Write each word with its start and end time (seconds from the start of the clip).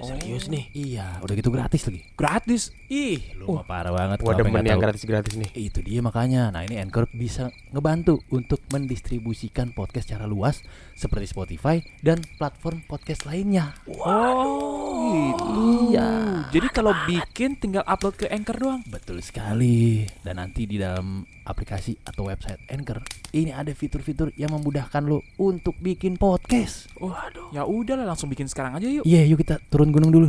Serius 0.00 0.48
nih. 0.48 0.64
Iya, 0.72 1.20
udah 1.20 1.34
gitu 1.36 1.50
gratis 1.52 1.82
lagi. 1.86 2.00
Gratis. 2.16 2.62
Ih, 2.90 3.36
lu 3.38 3.54
mah 3.54 3.66
parah 3.68 3.92
banget. 3.94 4.18
Gua 4.24 4.34
demen 4.34 4.64
yang 4.66 4.80
gratis-gratis 4.80 5.38
nih. 5.38 5.50
Itu 5.54 5.84
dia 5.84 6.02
makanya. 6.02 6.50
Nah, 6.50 6.66
ini 6.66 6.80
Anchor 6.80 7.06
bisa 7.12 7.52
ngebantu 7.70 8.18
untuk 8.34 8.58
mendistribusikan 8.72 9.70
podcast 9.70 10.10
secara 10.10 10.26
luas 10.26 10.64
seperti 10.98 11.30
Spotify 11.30 11.78
dan 12.02 12.24
platform 12.40 12.82
podcast 12.88 13.28
lainnya. 13.28 13.76
Oh, 13.86 15.06
gitu. 15.14 15.44
Iya. 15.90 16.10
Jadi 16.50 16.68
kalau 16.74 16.92
bikin 17.06 17.60
tinggal 17.60 17.86
upload 17.86 18.16
ke 18.18 18.26
Anchor 18.26 18.56
doang. 18.58 18.82
Betul 18.88 19.22
sekali. 19.22 20.02
Dan 20.24 20.42
nanti 20.42 20.66
di 20.66 20.80
dalam 20.80 21.22
aplikasi 21.46 21.98
atau 22.06 22.30
website 22.30 22.62
Anchor 22.70 23.02
ini 23.34 23.50
ada 23.50 23.70
fitur-fitur 23.74 24.34
yang 24.34 24.54
memudahkan 24.54 25.02
lo 25.06 25.22
untuk 25.38 25.74
bikin 25.78 26.18
podcast. 26.18 26.90
Waduh. 26.98 27.54
Ya 27.54 27.62
udahlah 27.66 28.06
langsung 28.06 28.30
bikin 28.30 28.46
sekarang 28.50 28.78
aja 28.78 28.86
yuk. 28.86 29.06
Iya, 29.06 29.26
yuk 29.30 29.42
kita 29.42 29.62
turun 29.70 29.89
gunung 29.90 30.10
dulu. 30.10 30.28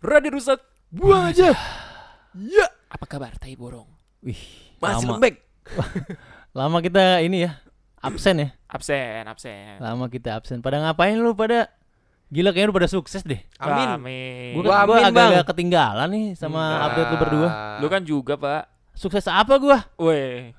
Radio 0.00 0.30
rusak, 0.38 0.60
buang 0.92 1.32
aja. 1.32 1.50
Ya. 2.36 2.66
Apa 2.92 3.04
kabar 3.08 3.34
Tai 3.34 3.52
Borong? 3.58 3.88
Wih, 4.22 4.38
Masih 4.78 5.08
lama, 5.08 5.12
lembek. 5.18 5.34
lama 6.58 6.78
kita 6.78 7.24
ini 7.24 7.48
ya 7.48 7.58
absen 7.98 8.36
ya. 8.38 8.48
Absen, 8.70 9.24
absen. 9.26 9.80
Lama 9.82 10.06
kita 10.06 10.36
absen. 10.38 10.62
Pada 10.62 10.78
ngapain 10.78 11.16
lu 11.18 11.34
pada? 11.34 11.72
Gila 12.28 12.50
kayaknya 12.50 12.70
lu 12.70 12.76
pada 12.76 12.90
sukses 12.90 13.22
deh. 13.22 13.38
Amin. 13.58 13.88
Amin. 13.88 14.52
Gua, 14.58 14.62
Gua 14.62 14.74
kan- 14.74 14.86
gua 14.86 14.96
amin, 14.98 15.06
agak-agak 15.10 15.46
ketinggalan 15.50 16.08
nih 16.10 16.26
sama 16.34 16.60
Hmm. 16.62 16.84
update 16.90 17.08
lu 17.10 17.16
berdua. 17.18 17.48
Lu 17.80 17.86
kan 17.88 18.02
juga, 18.02 18.34
Pak. 18.36 18.62
Sukses 18.94 19.26
apa 19.26 19.54
gua? 19.58 19.78
Weh. 19.98 20.52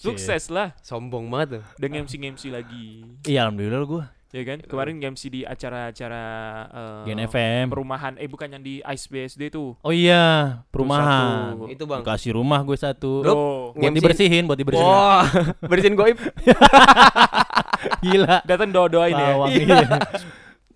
Sukses 0.00 0.48
lah 0.48 0.72
sombong 0.80 1.28
banget 1.28 1.60
tuh. 1.60 1.64
dengan 1.76 2.08
MC-MC 2.08 2.48
lagi. 2.48 3.04
Iya, 3.28 3.44
alhamdulillah 3.44 3.84
gua. 3.84 4.04
Ya 4.30 4.46
kan? 4.46 4.62
Kemarin 4.62 5.02
MC 5.02 5.26
di 5.26 5.40
acara-acara 5.42 6.22
eh, 6.70 7.10
Gen 7.10 7.20
FM. 7.26 7.66
perumahan 7.66 8.14
eh 8.14 8.30
bukan 8.30 8.46
yang 8.46 8.62
di 8.62 8.78
Ice 8.80 9.10
BSD 9.10 9.50
tuh. 9.50 9.74
Oh 9.82 9.90
iya, 9.90 10.62
perumahan. 10.70 11.58
satu. 11.58 11.66
Itu, 11.66 11.84
Bang. 11.84 12.06
Kasih 12.06 12.38
rumah 12.38 12.62
gue 12.62 12.78
satu. 12.78 13.26
Oh, 13.26 13.74
buat 13.74 13.90
dibersihin, 13.90 14.46
buat 14.46 14.54
dibersihin. 14.54 14.86
Wah, 14.86 15.26
bersihin 15.70 15.98
goib. 15.98 16.14
Gila. 18.06 18.46
datang 18.46 18.70
doa-doain 18.70 19.18
ya. 19.18 19.30
Iya. 19.50 19.64
iya. 19.66 19.98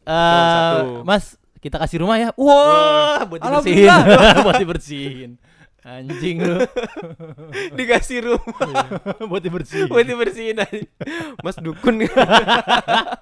Eh, 0.03 0.43
satu. 0.51 1.07
Mas, 1.07 1.39
kita 1.63 1.79
kasih 1.79 2.03
rumah 2.03 2.19
ya. 2.19 2.29
Wah, 2.35 3.23
buat 3.25 3.39
dibersihin. 3.39 3.89
buat 4.45 4.55
dibersihin. 4.61 5.31
Anjing 5.85 6.41
lu. 6.41 6.65
Dikasih 7.79 8.25
rumah 8.25 8.89
buat 9.29 9.45
dibersihin. 9.45 9.85
buat 9.93 10.09
dibersihin 10.09 10.57
aja. 10.57 10.81
Mas 11.45 11.61
dukun. 11.61 12.09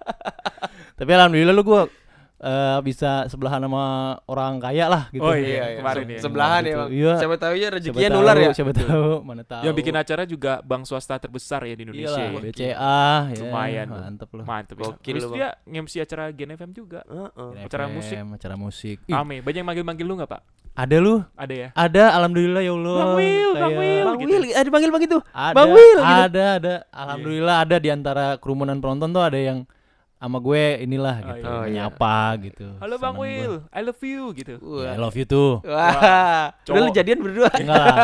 Tapi 0.99 1.11
alhamdulillah 1.11 1.51
lu 1.51 1.67
gua 1.67 1.91
eh, 2.43 2.79
bisa 2.83 3.31
sebelahan 3.31 3.62
sama 3.62 3.85
orang 4.27 4.59
kaya 4.59 4.91
lah 4.91 5.07
gitu. 5.09 5.23
Oh 5.23 5.31
iya, 5.33 5.79
kemarin 5.79 6.05
Se- 6.05 6.12
ya. 6.12 6.21
Sebelahan 6.21 6.61
ya, 6.61 6.67
Gitu. 6.67 6.81
Bang. 6.83 6.91
Iya. 6.91 7.12
Siapa 7.17 7.37
tahu 7.39 7.55
ya 7.55 7.69
rezekinya 7.71 8.11
nular 8.11 8.37
ya. 8.37 8.51
Siapa 8.51 8.73
tahu, 8.75 9.11
mana 9.23 9.43
tahu. 9.43 9.62
Yang 9.62 9.75
bikin 9.79 9.95
acara 9.95 10.23
juga 10.27 10.53
bank 10.61 10.83
swasta 10.85 11.15
terbesar 11.17 11.63
ya 11.63 11.75
di 11.79 11.83
Indonesia. 11.87 12.19
Iyalah, 12.19 12.35
ya. 12.35 12.51
BCA 12.51 12.75
ya. 13.31 13.41
Lumayan. 13.41 13.87
Mantep 13.89 14.31
loh. 14.35 14.45
Mantep 14.45 14.77
ya. 14.77 14.85
Gokil 14.91 15.15
Terus 15.15 15.25
lu, 15.25 15.35
dia 15.39 15.48
nge-MC 15.65 15.95
acara 16.03 16.25
Gen 16.31 16.51
FM 16.53 16.70
juga. 16.75 17.01
Heeh. 17.07 17.51
acara 17.63 17.85
FM, 17.87 17.95
musik. 17.95 18.17
Acara 18.35 18.55
musik. 18.59 18.97
Ame, 19.07 19.39
banyak 19.41 19.61
yang 19.63 19.69
manggil-manggil 19.69 20.03
lu 20.05 20.14
nggak 20.19 20.30
Pak? 20.30 20.42
ada 20.73 20.97
lu? 21.05 21.20
Ada 21.36 21.53
ya? 21.55 21.69
Ada 21.77 22.05
alhamdulillah 22.17 22.64
ya 22.64 22.73
Allah. 22.73 22.97
Bang 22.97 23.14
Will, 23.20 23.53
Bang 23.53 23.74
Will. 23.77 24.05
Bang 24.09 24.17
gitu. 24.19 24.33
Will, 24.33 24.45
ada 24.57 24.69
panggil 24.73 24.91
begitu. 24.91 25.17
Ada, 25.29 25.53
Bang 25.53 25.69
Will, 25.69 25.98
gitu. 26.01 26.17
ada, 26.24 26.45
ada. 26.57 26.74
Alhamdulillah 26.89 27.57
ada 27.61 27.77
di 27.77 27.89
antara 27.92 28.24
kerumunan 28.41 28.80
penonton 28.80 29.13
tuh 29.13 29.20
ada 29.20 29.36
yang 29.36 29.69
sama 30.23 30.39
gue 30.39 30.63
inilah 30.79 31.17
Oh, 31.19 31.27
gitu, 31.27 31.43
iya. 31.43 31.51
Oh, 31.51 31.59
iya. 31.59 31.67
menyapa 31.67 32.15
gitu. 32.39 32.67
Halo 32.79 32.95
Bang 32.97 33.17
Will, 33.17 33.67
I 33.69 33.81
love 33.83 33.99
you 34.01 34.31
gitu. 34.33 34.55
gua. 34.57 34.79
Ya, 34.81 34.87
I 34.87 34.95
Wah. 34.95 34.99
love 35.01 35.17
you 35.17 35.27
tuh. 35.27 35.59
Wah. 35.61 36.55
Cowok. 36.63 36.71
Udah 36.71 36.81
lu 36.81 36.91
jadian 36.93 37.19
berdua. 37.21 37.51
Enggak 37.53 37.75
lah, 37.77 37.97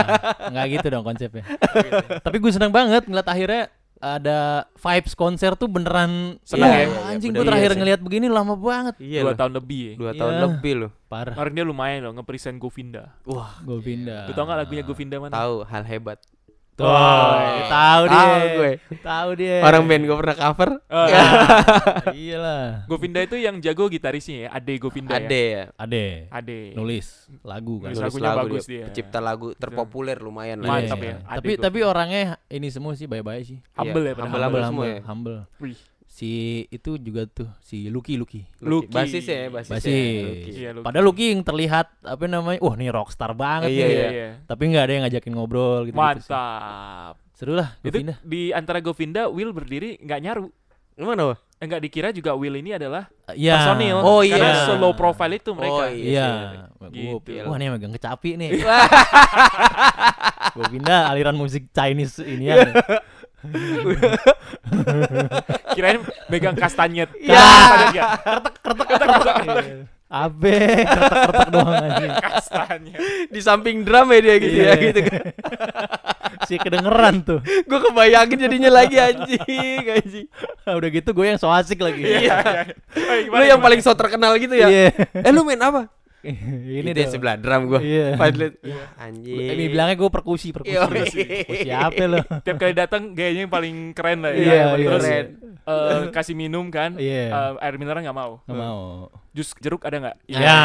enggak 0.44 0.66
gitu 0.68 0.86
dong 0.88 1.04
konsepnya. 1.04 1.44
Tapi 2.26 2.36
gue 2.36 2.50
seneng 2.50 2.68
banget 2.68 3.06
ngeliat 3.06 3.22
akhirnya 3.24 3.62
ada 3.96 4.38
vibes 4.74 5.10
konser 5.12 5.54
tuh 5.54 5.66
beneran 5.66 6.38
Seneng 6.42 6.66
Iya, 6.66 6.78
ya? 6.80 6.86
Anjing 7.08 7.30
Iya, 7.30 7.34
gue 7.34 7.38
bener. 7.40 7.50
terakhir 7.50 7.62
Iya 7.64 7.70
sih. 7.70 7.80
ngeliat 7.80 8.00
begini 8.00 8.26
lama 8.26 8.54
banget. 8.54 8.94
Iya 8.98 9.20
Dua 9.20 9.30
loh. 9.30 9.38
tahun 9.38 9.52
lebih 9.54 9.80
ya. 9.80 9.92
Dua 9.94 10.10
Iya. 10.10 10.18
tahun 10.18 10.34
lebih 10.40 10.72
loh. 10.76 10.90
Parah. 11.04 11.34
Kemarin 11.34 11.52
dia 11.52 11.64
lumayan 11.64 11.98
loh 12.00 12.12
nge-present 12.14 12.56
Govinda. 12.56 13.14
Wah, 13.24 13.58
Gue 13.60 13.78
pindah. 13.80 14.26
Lu 14.26 14.32
tau 14.32 14.44
gak 14.44 14.58
lagunya 14.60 14.82
Govinda 14.82 15.16
mana? 15.16 15.30
tahu 15.32 15.54
hal 15.64 15.82
hebat. 15.84 16.18
Tuh, 16.78 16.86
Oh, 16.86 17.34
tahu 17.66 18.02
dia. 18.06 18.22
Tahu 18.22 18.42
gue. 18.54 18.72
Tahu 19.02 19.30
dia. 19.34 19.56
Orang 19.60 19.82
band 19.84 20.02
gue 20.04 20.16
pernah 20.16 20.36
cover. 20.38 20.70
Oh, 20.86 21.06
Ya, 21.08 21.22
iyalah. 22.12 22.86
Govinda 22.86 23.18
itu 23.18 23.34
yang 23.34 23.58
jago 23.58 23.86
gitarisnya 23.86 24.46
ya, 24.46 24.54
Ade 24.54 24.78
Govinda 24.78 25.10
Ade 25.12 25.26
ya. 25.26 25.50
ya. 25.50 25.64
Ade 25.76 26.04
Ade. 26.30 26.58
nulis 26.72 27.26
lagu 27.42 27.82
kan. 27.82 27.90
Nulis 27.90 27.98
lagunya 28.00 28.30
lagu 28.30 28.46
bagus 28.48 28.64
dia. 28.64 28.72
dia. 28.72 28.84
Pencipta 28.86 29.18
lagu 29.18 29.52
terpopuler 29.52 30.16
lumayan 30.16 30.62
lah. 30.62 30.78
Mantap 30.78 30.98
Iya. 30.98 31.18
ya. 31.18 31.36
Tapi 31.36 31.52
tapi 31.58 31.78
orangnya 31.82 32.22
ini 32.46 32.68
semua 32.68 32.94
sih 32.94 33.04
baik-baik 33.04 33.42
sih. 33.44 33.58
Humble 33.74 34.04
ya 34.04 34.06
Iya, 34.06 34.14
padahal. 34.14 34.30
humble, 34.30 34.42
humble 34.44 34.62
semua 34.64 34.86
ya. 34.86 35.00
humble. 35.02 35.38
Si 36.18 36.30
itu 36.66 36.98
juga 36.98 37.30
tuh 37.30 37.46
si 37.62 37.86
Lucky 37.86 38.18
Lucky. 38.18 38.42
Lucky. 38.58 38.90
Basis 38.90 39.22
ya, 39.22 39.46
basis. 39.46 39.70
Basis. 39.70 40.50
Iya, 40.50 40.74
Lucky. 40.74 40.82
Padahal 40.82 41.04
Lucky 41.06 41.30
yang 41.30 41.46
terlihat 41.46 41.94
apa 42.02 42.24
namanya? 42.26 42.58
Wah, 42.58 42.74
nih 42.74 42.90
rockstar 42.90 43.30
banget 43.32 43.70
Iya, 43.70 43.86
nih. 43.86 43.94
iya, 43.94 44.08
iya. 44.10 44.28
Tapi 44.42 44.62
nggak 44.66 44.82
ada 44.82 44.92
yang 44.92 45.02
ngajakin 45.06 45.32
ngobrol 45.32 45.86
gitu. 45.86 45.94
Mantap. 45.94 47.14
Seru 47.30 47.54
lah, 47.54 47.78
Itu 47.78 47.94
Govinda. 47.94 48.18
di 48.20 48.50
antara 48.50 48.82
Govinda, 48.82 49.30
Will 49.30 49.54
berdiri 49.54 49.94
nggak 49.96 50.18
nyaru. 50.18 50.50
Gimana, 50.98 51.22
Wah? 51.30 51.38
Enggak 51.58 51.80
dikira 51.80 52.10
juga 52.10 52.34
Will 52.34 52.54
ini 52.56 52.74
adalah 52.74 53.06
Iya. 53.30 53.54
personil. 53.54 53.96
Oh, 54.02 54.18
iya. 54.18 54.34
Karena 54.34 54.66
solo 54.66 54.90
profile 54.92 55.38
itu 55.38 55.54
mereka. 55.54 55.74
Oh, 55.76 55.86
Iya. 55.86 56.28
Gitu. 56.90 57.22
Gua- 57.22 57.46
Wah, 57.46 57.56
nih 57.56 57.70
megang 57.70 57.94
kecapi 57.94 58.34
nih. 58.34 58.50
Govinda 60.54 61.06
aliran 61.06 61.34
musik 61.34 61.70
Chinese 61.70 62.18
ini 62.20 62.50
ya. 62.50 62.58
Kirain 65.74 65.98
megang 66.26 66.54
kastanyet. 66.54 67.10
Iya. 67.16 67.38
Kastanyet 67.38 67.92
nggak? 67.94 68.10
Abe, 70.08 70.88
kertek-kertek 70.88 71.48
doang 71.52 71.76
anjing. 71.76 72.12
Kastanyet. 72.16 72.98
Di 73.28 73.38
samping 73.38 73.84
drum 73.84 74.08
ya 74.08 74.18
dia 74.18 74.34
gitu 74.40 74.56
ya 74.56 74.64
Iya. 74.64 74.74
gitu 74.88 75.00
kan. 75.04 75.20
Si 76.48 76.54
kedengeran 76.56 77.20
tuh. 77.20 77.44
gue 77.44 77.78
kebayangin 77.82 78.38
jadinya 78.40 78.70
lagi 78.72 78.96
anjing, 78.96 79.84
anjing. 79.84 80.26
Udah 80.64 80.88
gitu 80.88 81.12
gue 81.12 81.26
yang 81.26 81.36
so 81.36 81.46
asik 81.46 81.78
lagi. 81.78 82.00
Iya. 82.00 82.16
iya. 82.16 82.36
Eh, 82.96 83.20
Lu 83.20 83.28
gimana, 83.28 83.44
yang 83.44 83.60
gimana? 83.60 83.66
paling 83.68 83.80
so 83.84 83.92
terkenal 83.92 84.32
gitu 84.40 84.56
ya? 84.56 84.66
Iya. 84.66 84.88
Eh 85.12 85.30
lu 85.30 85.44
main 85.44 85.60
apa? 85.60 85.92
ini 86.78 86.90
dia 86.90 87.06
sebelah 87.06 87.38
drum 87.38 87.68
gua. 87.68 87.80
Iya. 87.80 88.14
Padlet. 88.14 88.58
Anjing. 88.96 89.38
Ini 89.38 89.64
bilangnya 89.68 89.94
gue 89.94 90.10
perkusi, 90.10 90.50
perkusi. 90.50 90.74
Iya. 90.74 90.82
Perkusi 90.84 91.68
apa 91.86 92.02
lo? 92.04 92.18
Tiap 92.44 92.56
kali 92.56 92.72
datang 92.72 93.02
gayanya 93.12 93.46
yang 93.46 93.52
paling 93.52 93.76
keren 93.92 94.18
lah 94.20 94.32
ya. 94.32 94.42
Iya, 94.42 94.62
Terus 94.74 94.82
iya. 94.82 94.90
keren. 95.14 95.26
eh, 95.62 96.10
kasih 96.10 96.34
minum 96.34 96.66
kan. 96.68 96.98
Iya. 96.98 97.24
Eh, 97.28 97.52
air 97.60 97.74
mineral 97.76 98.02
nggak 98.02 98.16
mau. 98.16 98.42
Nggak 98.44 98.58
mau. 98.58 98.80
Jus 99.30 99.54
jeruk 99.58 99.82
ada 99.82 99.96
nggak? 100.00 100.16
Ya. 100.26 100.38
iya. 100.38 100.58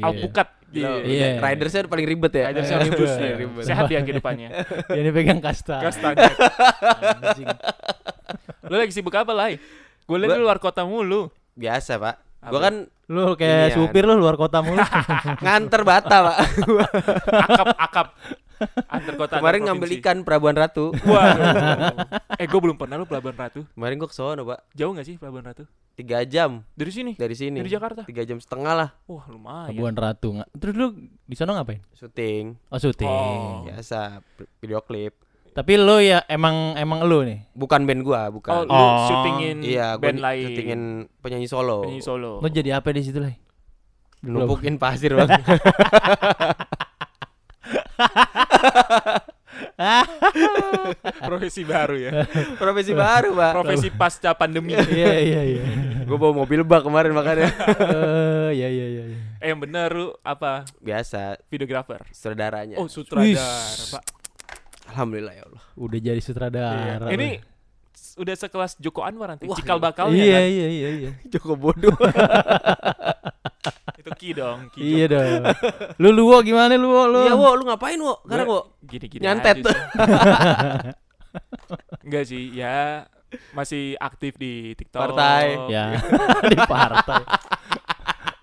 Alpukat. 0.00 0.48
Iya. 0.70 0.90
Iya. 1.02 1.26
Ridersnya 1.38 1.90
paling 1.90 2.06
ribet 2.06 2.32
ya. 2.32 2.44
Ada 2.54 2.60
siapa 2.62 2.86
jus 2.88 3.10
Iya, 3.10 3.26
ya. 3.26 3.34
ribet. 3.36 3.64
Sehat 3.66 3.82
dia 3.86 4.00
ke 4.00 4.14
depannya. 4.14 4.48
Ini 4.86 5.10
pegang 5.10 5.42
kasta. 5.42 5.82
Anjing. 5.82 7.48
Lu 8.64 8.76
lagi 8.76 8.92
sibuk 8.94 9.12
apa 9.12 9.34
lah? 9.34 9.50
Gue 10.06 10.16
liat 10.16 10.30
Gua- 10.30 10.38
lu 10.38 10.46
luar 10.46 10.58
kota 10.58 10.86
mulu. 10.86 11.26
Biasa, 11.52 11.98
Pak. 11.98 12.16
Gua 12.46 12.60
kan 12.62 12.74
Lu 13.10 13.34
kayak 13.34 13.74
Inian. 13.74 13.76
supir 13.76 14.06
lu 14.06 14.14
luar 14.14 14.34
kota 14.34 14.62
mulu. 14.62 14.78
nganter 15.44 15.82
bata, 15.82 16.16
Pak. 16.22 16.36
Akap 17.44 17.68
akap. 17.76 18.06
Antar 18.86 19.14
kota. 19.16 19.32
antar 19.32 19.38
Kemarin 19.40 19.60
ngambil 19.64 19.88
provinsi. 19.88 20.04
ikan 20.04 20.16
Pelabuhan 20.20 20.52
Ratu. 20.54 20.92
Waduh. 20.94 21.50
eh 22.36 22.44
gue 22.44 22.60
belum 22.60 22.76
pernah 22.76 22.94
lu 22.94 23.04
Pelabuhan 23.04 23.34
Ratu. 23.34 23.64
Kemarin 23.66 23.96
gua 23.96 24.06
ke 24.06 24.14
sono, 24.14 24.44
Pak. 24.44 24.68
Jauh 24.72 24.92
gak 24.92 25.02
sih 25.02 25.16
Pelabuhan 25.16 25.42
Ratu? 25.42 25.64
Tiga 25.90 26.22
jam 26.22 26.64
Dari 26.70 26.88
sini? 26.90 27.12
dari 27.14 27.34
sini. 27.34 27.56
Dari 27.56 27.68
Jakarta? 27.68 28.04
Tiga 28.04 28.22
jam 28.22 28.36
setengah 28.36 28.72
lah 28.74 28.88
Wah 29.04 29.26
lumayan. 29.26 29.74
Labuan 29.74 29.92
Ratu. 29.92 30.28
nggak- 30.34 30.50
Terus 30.54 30.74
lu 30.74 30.86
di 31.20 31.34
sana 31.34 31.50
ngapain? 31.52 31.80
syuting. 31.92 32.56
Oh, 32.68 32.78
syuting. 32.78 33.10
Oh. 33.10 33.64
Biasa 33.66 34.20
video 34.56 34.80
klip. 34.80 35.12
Tapi 35.50 35.72
lu 35.74 35.98
ya 35.98 36.22
emang 36.26 36.74
emang 36.74 37.02
lu 37.02 37.22
nih. 37.22 37.42
Bukan 37.52 37.82
band 37.82 38.02
gua, 38.02 38.26
Oh, 38.26 38.32
bukan. 38.32 38.52
lu 38.62 38.70
Oh. 38.70 39.06
syutingin 39.06 39.56
iya, 39.60 39.94
gua 39.94 40.02
band 40.06 40.20
lain. 40.20 40.44
syutingin 40.46 40.80
penyanyi 41.18 41.46
solo. 41.46 41.82
penyanyi 41.82 42.00
solo. 42.00 42.38
Lu 42.38 42.48
jadi 42.48 42.70
apa 42.72 42.88
di 42.90 43.02
situ 43.02 43.18
lah? 43.18 43.34
Numpukin 44.20 44.76
pasir, 44.76 45.10
Bang. 45.12 45.26
Profesi 51.20 51.62
baru 51.64 51.96
ya. 51.98 52.10
Profesi 52.56 52.92
baru, 52.92 53.34
Pak. 53.34 53.52
Profesi 53.54 53.88
pasca 53.90 54.30
pandemi. 54.32 54.76
Iya 54.90 55.14
iya 55.18 55.40
iya. 55.46 55.62
Gue 56.02 56.16
bawa 56.16 56.32
mobil 56.36 56.62
bak 56.62 56.82
kemarin 56.82 57.12
makanya. 57.12 57.48
Eh, 57.48 58.50
Iya 58.52 58.68
iya 58.68 58.86
iya. 58.88 59.02
iya. 59.06 59.18
Eh 59.38 59.46
yang 59.48 59.58
bener 59.58 59.88
lu 59.90 60.06
apa? 60.20 60.66
Biasa 60.78 61.38
Videografer. 61.46 62.02
saudaranya. 62.10 62.76
Oh, 62.76 62.86
sutradara. 62.86 63.40
Pak. 63.90 64.19
Alhamdulillah 65.00 65.32
ya 65.32 65.44
Allah. 65.48 65.62
Udah 65.80 65.96
jadi 65.96 66.20
sutradara. 66.20 67.08
Iya. 67.08 67.16
Ini 67.16 67.28
udah 68.20 68.34
sekelas 68.36 68.76
Joko 68.76 69.00
Anwar 69.00 69.32
nanti. 69.32 69.48
Wah, 69.48 69.56
Cikal 69.56 69.80
bakal 69.80 70.12
Iya 70.12 70.20
ya 70.28 70.36
kan? 70.36 70.44
iya 70.44 70.66
iya 70.68 70.88
iya. 70.92 71.10
Joko 71.32 71.56
bodoh. 71.56 71.96
Itu 73.96 74.10
Ki 74.20 74.36
dong, 74.36 74.68
Ki. 74.76 74.80
Iya 74.84 75.04
dong. 75.08 75.40
Lu 75.96 76.12
lu 76.12 76.28
Wo, 76.28 76.44
gimana 76.44 76.76
lu 76.76 76.92
Wo, 76.92 77.08
lu? 77.08 77.24
Iya, 77.24 77.32
Wo, 77.32 77.48
lu 77.56 77.64
ngapain, 77.64 77.96
Wo? 77.96 78.20
Sekarang, 78.28 78.46
Wo? 78.48 78.60
Gini-gini 78.84 79.24
Nyantet. 79.24 79.64
aja 79.64 79.72
sih. 79.72 79.80
Enggak 82.04 82.24
sih, 82.28 82.44
ya 82.52 83.08
masih 83.56 83.94
aktif 83.96 84.36
di 84.36 84.76
TikTok. 84.76 85.00
Partai. 85.00 85.56
Ya, 85.72 85.96
di 86.52 86.56
partai. 86.60 87.22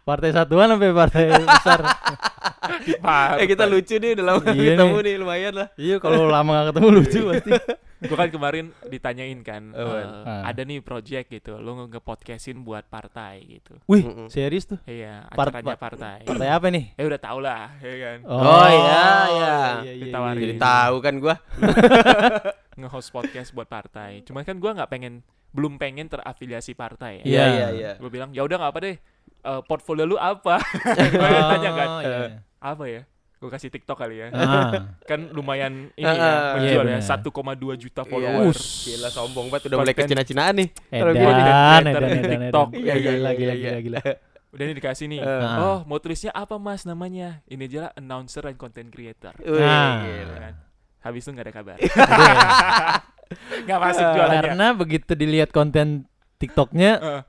Partai 0.07 0.31
satuan 0.31 0.71
sampai 0.71 0.95
partai 0.95 1.23
besar. 1.35 1.79
Partai. 1.83 3.43
Eh, 3.43 3.47
kita 3.47 3.67
lucu 3.67 3.95
nih 3.97 4.15
udah 4.15 4.25
lama 4.25 4.39
Iya 4.47 4.71
ketemu 4.73 4.95
nih. 4.95 5.03
nih, 5.03 5.15
lumayan 5.19 5.53
lah. 5.53 5.67
Iya, 5.75 5.95
kalau 5.99 6.23
lama 6.25 6.49
gak 6.53 6.67
ketemu 6.71 6.87
lucu 6.95 7.19
pasti. 7.27 7.51
Gue 7.97 8.13
kan 8.15 8.29
kemarin 8.29 8.65
ditanyain 8.85 9.39
kan, 9.41 9.73
Oh, 9.73 9.83
eh, 9.89 10.05
ah. 10.21 10.45
ada 10.45 10.61
nih 10.61 10.79
project 10.79 11.27
gitu, 11.27 11.57
lu 11.57 11.75
nge-podcastin 11.83 12.61
buat 12.61 12.85
partai 12.85 13.41
gitu. 13.49 13.81
Wih, 13.83 14.05
Mm-mm. 14.05 14.27
serius 14.29 14.63
tuh. 14.65 14.77
Iya, 14.85 15.25
Part- 15.27 15.49
acaranya 15.49 15.73
part- 15.73 15.97
partai. 15.97 16.17
Partai 16.23 16.47
apa 16.47 16.67
nih? 16.69 16.93
Eh 16.93 17.03
udah 17.03 17.17
tau 17.17 17.41
lah, 17.41 17.73
ya 17.77 17.95
kan. 17.97 18.17
Oh, 18.23 18.67
iya, 18.69 19.03
iya. 19.27 19.55
Ditawarin. 19.97 20.39
Jadi 20.39 20.53
tahu 20.55 20.95
kan 21.01 21.13
gua. 21.17 21.35
Nge-host 22.79 23.09
podcast 23.09 23.49
buat 23.51 23.65
partai. 23.65 24.21
Cuma 24.23 24.45
kan 24.45 24.55
gua 24.55 24.71
nggak 24.71 24.87
pengen, 24.87 25.13
belum 25.51 25.75
pengen 25.75 26.05
terafiliasi 26.05 26.71
partai. 26.73 27.25
Iya. 27.25 27.43
iya, 27.49 27.67
iya. 27.73 27.91
Gue 27.97 28.07
bilang 28.07 28.29
ya 28.29 28.45
udah 28.45 28.55
nggak 28.57 28.71
apa 28.71 28.79
deh. 28.79 28.97
Eh, 29.39 29.61
portfolio 29.63 30.05
lu 30.05 30.15
apa? 30.15 30.59
Gue 31.13 31.21
Oh, 31.23 31.49
tanya 31.49 31.71
kan, 31.71 31.89
iya. 31.99 32.19
apa 32.57 32.83
ya? 32.85 33.01
Gue 33.37 33.47
kasih 33.47 33.69
TikTok 33.69 33.93
kali 33.95 34.17
ya. 34.17 34.27
Ah. 34.31 34.97
kan 35.03 35.29
lumayan 35.29 35.93
ini 35.93 36.03
Ah, 36.03 36.11
ya, 36.11 36.31
menjual 36.57 36.83
iya 36.83 36.97
ya 36.97 36.97
benar. 36.97 37.21
1,2 37.21 37.29
juta 37.77 38.01
Iya. 38.01 38.09
followers. 38.09 38.61
Gila 38.83 39.09
sombong 39.09 39.47
banget 39.47 39.69
udah 39.69 39.77
mulai 39.77 39.93
ke. 39.93 40.03
Cina-Cinaan 40.03 40.53
nih. 40.55 40.69
Edan, 40.89 41.13
edan, 41.13 41.85
edan, 41.85 42.09
TikTok. 42.25 42.67
edan. 42.67 42.81
Iya, 42.81 42.93
iya, 42.95 43.11
Gila, 43.13 43.29
iya, 43.29 43.31
gila, 43.31 43.53
iya. 43.53 43.53
gila, 43.53 43.79
gila. 43.79 44.01
Udah 44.57 44.63
nih 44.63 44.75
dikasih 44.75 45.05
nih. 45.07 45.19
Ah. 45.21 45.57
Oh, 45.59 45.77
mau 45.85 45.97
tulisnya 45.97 46.33
apa 46.33 46.57
Mas 46.57 46.81
namanya? 46.81 47.45
Ini 47.45 47.61
aja 47.63 47.77
lah 47.79 47.91
announcer 47.93 48.41
dan 48.41 48.55
content 48.55 48.89
creator. 48.89 49.37
Wih, 49.37 49.59
Nah. 49.59 50.01
gila. 50.01 50.17
Ya 50.25 50.39
kan? 50.41 50.53
Habis 50.99 51.21
itu 51.21 51.29
nggak 51.29 51.45
ada 51.45 51.53
kabar. 51.53 51.77
Aduh. 51.77 51.87
Nggak 53.63 53.79
masuk 53.81 54.05
jualannya. 54.07 54.41
Karena 54.41 54.67
begitu 54.73 55.11
dilihat 55.13 55.51
konten 55.51 56.07
TikToknya 56.37 56.91
Eh, 56.97 57.21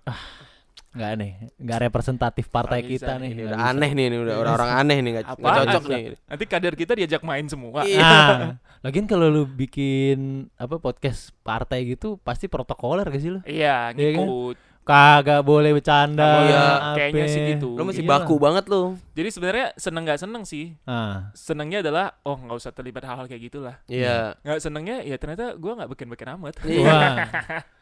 nggak 0.89 1.11
aneh, 1.11 1.31
nggak 1.55 1.79
representatif 1.85 2.49
partai 2.49 2.81
bisa 2.81 3.05
kita 3.07 3.13
nih. 3.19 3.31
Ini 3.31 3.43
udah 3.45 3.57
bisa. 3.57 3.69
aneh 3.71 3.91
nih, 3.93 4.05
ini 4.07 4.17
udah 4.19 4.35
orang-orang 4.37 4.71
aneh 4.75 4.97
nih 4.99 5.11
nggak 5.13 5.25
nggak 5.29 5.39
Apaan? 5.45 5.59
cocok 5.63 5.85
nih. 5.87 6.03
nanti 6.25 6.45
kader 6.45 6.75
kita 6.75 6.93
diajak 6.95 7.23
main 7.23 7.45
semua. 7.45 7.81
Iya. 7.83 8.01
Nah, 8.01 8.53
lagian 8.81 9.05
kalau 9.05 9.27
lu 9.27 9.45
bikin 9.45 10.19
apa 10.55 10.77
podcast 10.77 11.31
partai 11.41 11.85
gitu 11.87 12.17
pasti 12.19 12.47
protokoler 12.47 13.05
gak 13.05 13.19
sih 13.19 13.31
lu? 13.31 13.41
Iya, 13.43 13.93
Iya 13.93 14.09
kan? 14.15 14.25
ngikut. 14.25 14.57
Kagak 14.83 15.45
boleh 15.45 15.77
bercanda. 15.77 16.25
Apa. 16.25 16.97
kayaknya 16.97 17.29
sih 17.29 17.43
gitu. 17.47 17.77
Lu 17.77 17.85
masih 17.85 18.01
Iyalah. 18.01 18.25
baku 18.25 18.35
banget 18.39 18.65
lu. 18.67 18.97
Jadi 19.13 19.29
sebenarnya 19.29 19.67
seneng 19.77 20.03
nggak 20.03 20.17
seneng 20.19 20.43
sih. 20.43 20.73
Ah, 20.83 21.29
Senengnya 21.37 21.85
adalah 21.85 22.17
oh 22.23 22.33
nggak 22.35 22.57
usah 22.57 22.73
terlibat 22.73 23.05
hal-hal 23.05 23.29
kayak 23.29 23.43
gitulah. 23.45 23.77
Iya. 23.85 24.41
Nggak 24.41 24.59
senengnya 24.59 25.05
ya 25.05 25.15
ternyata 25.15 25.53
gua 25.55 25.77
nggak 25.77 25.93
bikin-bikin 25.93 26.33
amat. 26.35 26.57
Iya. 26.65 26.81
wah, 26.81 27.17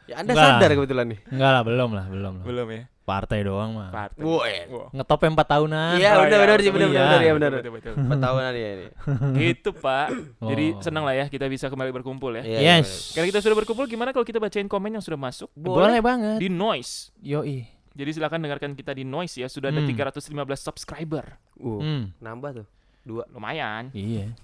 Ya 0.03 0.15
Anda 0.19 0.31
Enggak. 0.31 0.47
sadar 0.59 0.69
kebetulan 0.73 1.05
nih. 1.07 1.19
enggak 1.29 1.49
lah, 1.49 1.63
belum 1.63 1.89
lah, 1.91 2.05
belum 2.07 2.33
lah. 2.33 2.43
Belum 2.43 2.67
ya. 2.69 2.83
Partai 3.07 3.39
doang 3.39 3.71
mah. 3.71 3.87
Partai. 3.87 4.19
Woi. 4.19 4.67
Wah. 4.67 4.91
Ngetop 4.91 5.23
4 5.23 5.31
tahunan. 5.47 5.95
Iya, 5.95 6.11
Oh, 6.11 6.27
benar 6.27 6.27
iya, 6.27 6.43
benar 6.43 6.59
sih 6.59 6.71
benar 6.75 6.87
iya. 6.87 6.99
benar 6.99 7.21
ya 7.23 7.33
benar. 7.33 7.51
Betul, 7.55 7.71
betul, 7.71 7.93
Empat 7.95 8.17
tahunan 8.19 8.51
ya 8.51 8.69
ini. 8.69 8.87
gitu 9.39 9.69
pak. 9.71 10.07
Jadi 10.43 10.65
Oh. 10.67 10.83
senang 10.83 11.03
lah 11.07 11.15
ya 11.15 11.25
kita 11.25 11.47
bisa 11.47 11.71
kembali 11.71 11.95
berkumpul 11.95 12.35
ya. 12.35 12.43
Iya, 12.43 12.59
Yes. 12.83 13.15
Karena 13.15 13.31
kita 13.31 13.39
sudah 13.39 13.55
berkumpul, 13.55 13.87
gimana 13.87 14.11
kalau 14.11 14.21
kita 14.21 14.37
bacain 14.37 14.67
komen 14.67 14.91
yang 14.91 15.01
sudah 15.01 15.15
masuk 15.15 15.47
Boleh, 15.55 16.03
banget. 16.03 16.35
di 16.37 16.51
Noise? 16.51 17.15
Yoi. 17.17 17.63
Jadi 17.95 18.09
silakan 18.11 18.43
dengarkan 18.43 18.75
kita 18.75 18.91
di 18.91 19.01
Noise 19.01 19.39
ya. 19.39 19.47
Sudah 19.47 19.71
ada 19.71 19.79
Hmm. 19.79 19.87
315 19.87 20.59
subscriber. 20.59 21.39
Uh, 21.55 21.79
Hmm, 21.79 22.03
nambah 22.19 22.61
tuh. 22.61 22.67
Dua. 23.01 23.23
Lumayan. 23.31 23.87
iya. 23.95 24.35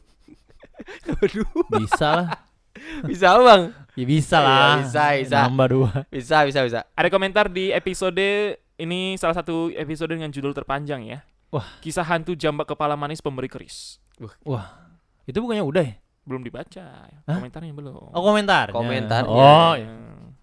Waduh. 1.12 1.52
Bisa 1.76 2.08
lah. 2.16 2.28
Bisa, 3.10 3.38
Bang. 3.38 3.70
Ya 3.94 4.06
bisa 4.06 4.38
Iya, 4.38 4.48
lah. 4.48 4.74
bisa, 4.82 5.04
bisa. 5.16 5.38
Nambah 5.46 5.68
dua. 5.70 5.92
Bisa, 6.10 6.38
bisa, 6.44 6.60
bisa. 6.62 6.80
Ada 6.92 7.08
komentar 7.08 7.46
di 7.46 7.70
episode 7.70 8.18
ini 8.76 9.14
salah 9.16 9.34
satu 9.34 9.70
episode 9.70 10.10
dengan 10.12 10.34
judul 10.34 10.50
terpanjang 10.52 11.06
ya. 11.06 11.22
Wah. 11.50 11.78
Kisah 11.78 12.02
hantu 12.04 12.34
jambak 12.34 12.66
kepala 12.66 12.98
manis 12.98 13.22
pemberi 13.22 13.46
keris. 13.46 14.02
Wah. 14.42 14.74
Itu 15.24 15.38
bukannya 15.40 15.62
udah 15.62 15.84
ya? 15.84 15.96
Belum 16.26 16.42
dibaca. 16.42 17.06
Hah? 17.06 17.38
Komentarnya 17.38 17.70
belum. 17.72 18.10
Oh, 18.10 18.24
komentar. 18.24 18.74
Komentarnya. 18.74 19.30
Oh, 19.30 19.74
iya. 19.78 19.86
Hmm. 19.86 20.34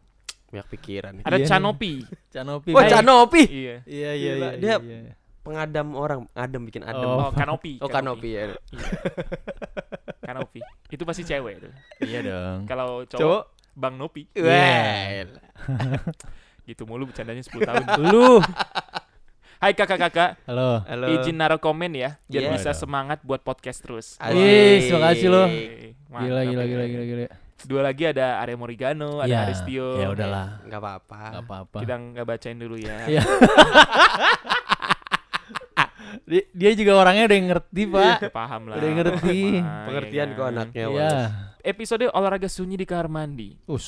Banyak 0.47 0.67
pikiran. 0.71 1.13
Ada 1.21 1.37
Iya. 1.37 1.47
Canopi. 1.49 1.93
Canopi. 2.29 2.71
Wah, 2.71 2.87
Hai. 2.87 2.93
Canopi. 2.93 3.43
iya. 3.51 3.77
Iya, 3.83 4.11
iya, 4.15 4.33
iya. 4.37 4.51
dia- 4.55 4.79
iya. 4.81 5.15
Pengadam 5.41 5.97
orang, 5.97 6.29
adem 6.31 6.63
bikin 6.63 6.85
adem. 6.85 7.03
Oh. 7.03 7.27
Oh, 7.27 7.31
Kanopi. 7.33 7.81
Oh, 7.81 7.89
Kanopi 7.89 8.29
ya. 8.31 8.55
Iya. 10.31 10.39
Kanopi. 10.39 10.61
Itu 10.89 11.03
pasti 11.03 11.23
cewek 11.27 11.55
tuh. 11.59 11.73
Iya 12.01 12.19
dong. 12.23 12.59
Kalau 12.65 13.03
cowok, 13.05 13.19
Cowok. 13.19 13.43
Bang 13.75 13.95
Nopi. 13.99 14.23
Well. 14.35 15.29
Gitu 16.63 16.83
mulu 16.87 17.11
bercandanya 17.11 17.43
10 17.43 17.51
tahun. 17.67 17.85
Lu. 18.15 18.39
Hai 19.61 19.77
kakak-kakak, 19.77 20.41
Halo. 20.49 20.81
Halo. 20.89 21.07
izin 21.21 21.37
naruh 21.37 21.61
komen 21.61 21.93
ya 21.93 22.17
biar 22.33 22.49
Iya. 22.49 22.57
bisa 22.57 22.71
semangat 22.73 23.21
buat 23.21 23.45
podcast 23.45 23.85
terus. 23.85 24.17
Wih, 24.33 24.89
terima 24.89 25.13
kasih 25.13 25.29
lo. 25.29 25.45
Gila, 25.45 26.41
gila, 26.49 26.65
ya. 26.65 26.65
gila, 26.65 26.85
gila, 26.89 27.05
gila. 27.05 27.29
Dua 27.69 27.85
lagi 27.85 28.09
ada 28.09 28.41
Arya 28.41 28.57
Morigano, 28.57 29.21
ada 29.21 29.29
Ya, 29.29 29.45
Aristio. 29.45 30.01
Ya 30.01 30.09
udahlah. 30.09 30.65
Enggak 30.65 30.81
apa-apa. 30.81 31.21
Gak 31.37 31.45
apa-apa. 31.45 31.79
Kita 31.85 31.93
nggak 31.93 32.25
bacain 32.25 32.57
dulu 32.57 32.81
ya. 32.81 33.05
Iya. 36.11 36.21
Dia, 36.27 36.43
dia 36.51 36.71
juga 36.75 36.93
orangnya 36.97 37.25
udah 37.27 37.39
ngerti, 37.51 37.83
Pak. 37.87 38.17
Udah 38.21 38.33
paham 38.33 38.63
lah. 38.67 38.77
Udah 38.77 38.91
ngerti. 38.93 39.39
Paham, 39.59 39.85
Pengertian 39.87 40.29
ya 40.29 40.35
kok 40.35 40.47
anaknya. 40.47 40.83
Iya. 40.83 40.89
Wallace. 40.91 41.33
Episode 41.61 42.05
olahraga 42.11 42.49
sunyi 42.49 42.75
di 42.75 42.87
kamar 42.87 43.07
mandi. 43.07 43.49
Us. 43.65 43.87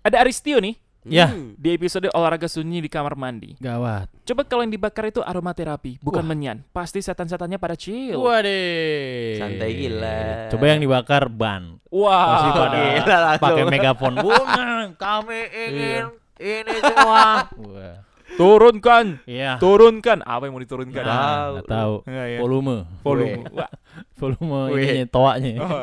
Ada 0.00 0.20
Aristio 0.20 0.58
nih 0.58 0.76
Ya. 1.00 1.32
Hmm. 1.32 1.56
di 1.56 1.72
episode 1.72 2.12
olahraga 2.12 2.44
sunyi 2.44 2.84
di 2.84 2.90
kamar 2.92 3.16
mandi. 3.16 3.56
Gawat. 3.56 4.12
Coba 4.20 4.44
kalau 4.44 4.60
yang 4.60 4.74
dibakar 4.76 5.08
itu 5.08 5.24
aromaterapi, 5.24 5.96
bukan 6.04 6.20
Wah. 6.20 6.28
menyan. 6.28 6.60
Pasti 6.76 7.00
setan-setannya 7.00 7.56
pada 7.56 7.72
chill. 7.72 8.20
Waduh. 8.20 9.40
Santai 9.40 9.70
gila. 9.80 10.52
Coba 10.52 10.64
yang 10.68 10.80
dibakar 10.84 11.32
ban. 11.32 11.80
Wah. 11.88 12.28
Pasti 12.36 12.48
pada 12.52 12.76
Gila 13.00 13.16
langsung. 13.16 13.44
pakai 13.48 13.64
megafon. 13.64 14.14
Bunga, 14.20 14.68
kami 15.00 15.40
ingin 15.48 16.04
ini 16.36 16.74
semua. 16.84 17.48
Wah. 17.48 17.96
Turunkan, 18.32 19.18
Iya. 19.24 19.58
turunkan. 19.58 20.22
Apa 20.22 20.44
yang 20.44 20.54
mau 20.54 20.60
diturunkan? 20.60 21.02
Tahu. 21.02 21.10
Nah, 21.10 21.44
nggak 21.52 21.66
tahu. 21.66 21.94
Nggak 22.04 22.26
ya? 22.26 22.38
Volume. 22.38 22.76
Volume. 23.00 23.42
Wah. 23.50 23.70
Volume 24.20 24.58
Wih. 24.70 24.80
ininya, 24.80 25.06
toanya. 25.08 25.52
Oh. 25.58 25.82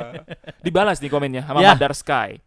Dibalas 0.59 0.97
nih 0.97 1.07
komennya 1.07 1.41
sama 1.43 1.59
Ya. 1.59 1.73
Madar 1.73 1.91
Sky. 1.91 2.39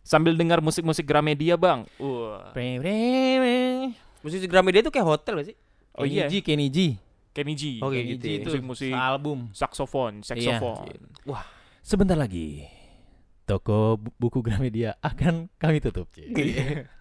Sambil 0.00 0.34
dengar 0.34 0.58
musik-musik 0.58 1.04
Gramedia, 1.04 1.54
Bang. 1.54 1.84
Wah. 1.96 2.50
Pre- 2.50 3.92
Musik 4.20 4.44
Gramedia 4.44 4.80
itu 4.80 4.90
kayak 4.90 5.06
hotel 5.06 5.38
gak 5.38 5.48
sih? 5.48 5.56
Oh 5.92 6.02
Kenny 6.02 6.14
iya, 6.14 6.26
G, 6.26 6.40
Kenny 6.40 6.66
G. 6.68 6.78
Kenny 7.30 7.54
G. 7.54 7.78
Oh, 7.78 7.88
Kenny 7.88 8.14
gitu 8.14 8.22
G 8.22 8.32
itu 8.38 8.48
Musik-musik. 8.50 8.92
album. 8.92 9.48
Saksofon, 9.50 10.20
saksofon. 10.20 10.86
Sebentar 11.80 12.14
lagi 12.14 12.64
toko 13.42 13.96
bu- 13.96 14.14
buku 14.16 14.38
Gramedia 14.40 14.94
akan 15.00 15.50
kami 15.56 15.80
tutup. 15.80 16.06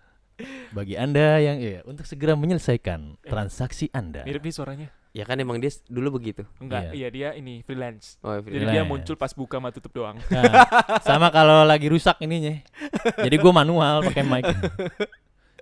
Bagi 0.71 0.95
Anda 0.95 1.37
yang 1.37 1.57
iya, 1.57 1.79
untuk 1.83 2.03
segera 2.03 2.33
menyelesaikan 2.33 3.19
transaksi 3.21 3.89
Anda. 3.91 4.23
Mirip 4.23 4.41
nih 4.41 4.53
suaranya. 4.53 4.87
Ya 5.09 5.25
kan 5.25 5.35
emang 5.35 5.57
dia 5.57 5.73
dulu 5.89 6.21
begitu. 6.21 6.45
Enggak, 6.61 6.93
Iya. 6.93 6.93
iya 6.93 7.07
dia 7.09 7.29
ini 7.33 7.65
freelance. 7.65 8.21
Oh, 8.21 8.37
Jadi 8.37 8.45
Frida. 8.45 8.61
dia 8.61 8.69
Freelance. 8.79 8.89
muncul 8.93 9.15
pas 9.17 9.33
buka 9.33 9.57
sama 9.57 9.69
tutup 9.73 9.91
doang. 9.91 10.17
Nah, 10.29 10.43
sama 11.01 11.33
kalau 11.33 11.65
lagi 11.65 11.89
rusak 11.89 12.21
ininya. 12.21 12.61
Jadi 13.17 13.35
gue 13.35 13.51
manual 13.51 14.05
pakai 14.05 14.21
mic. 14.21 14.45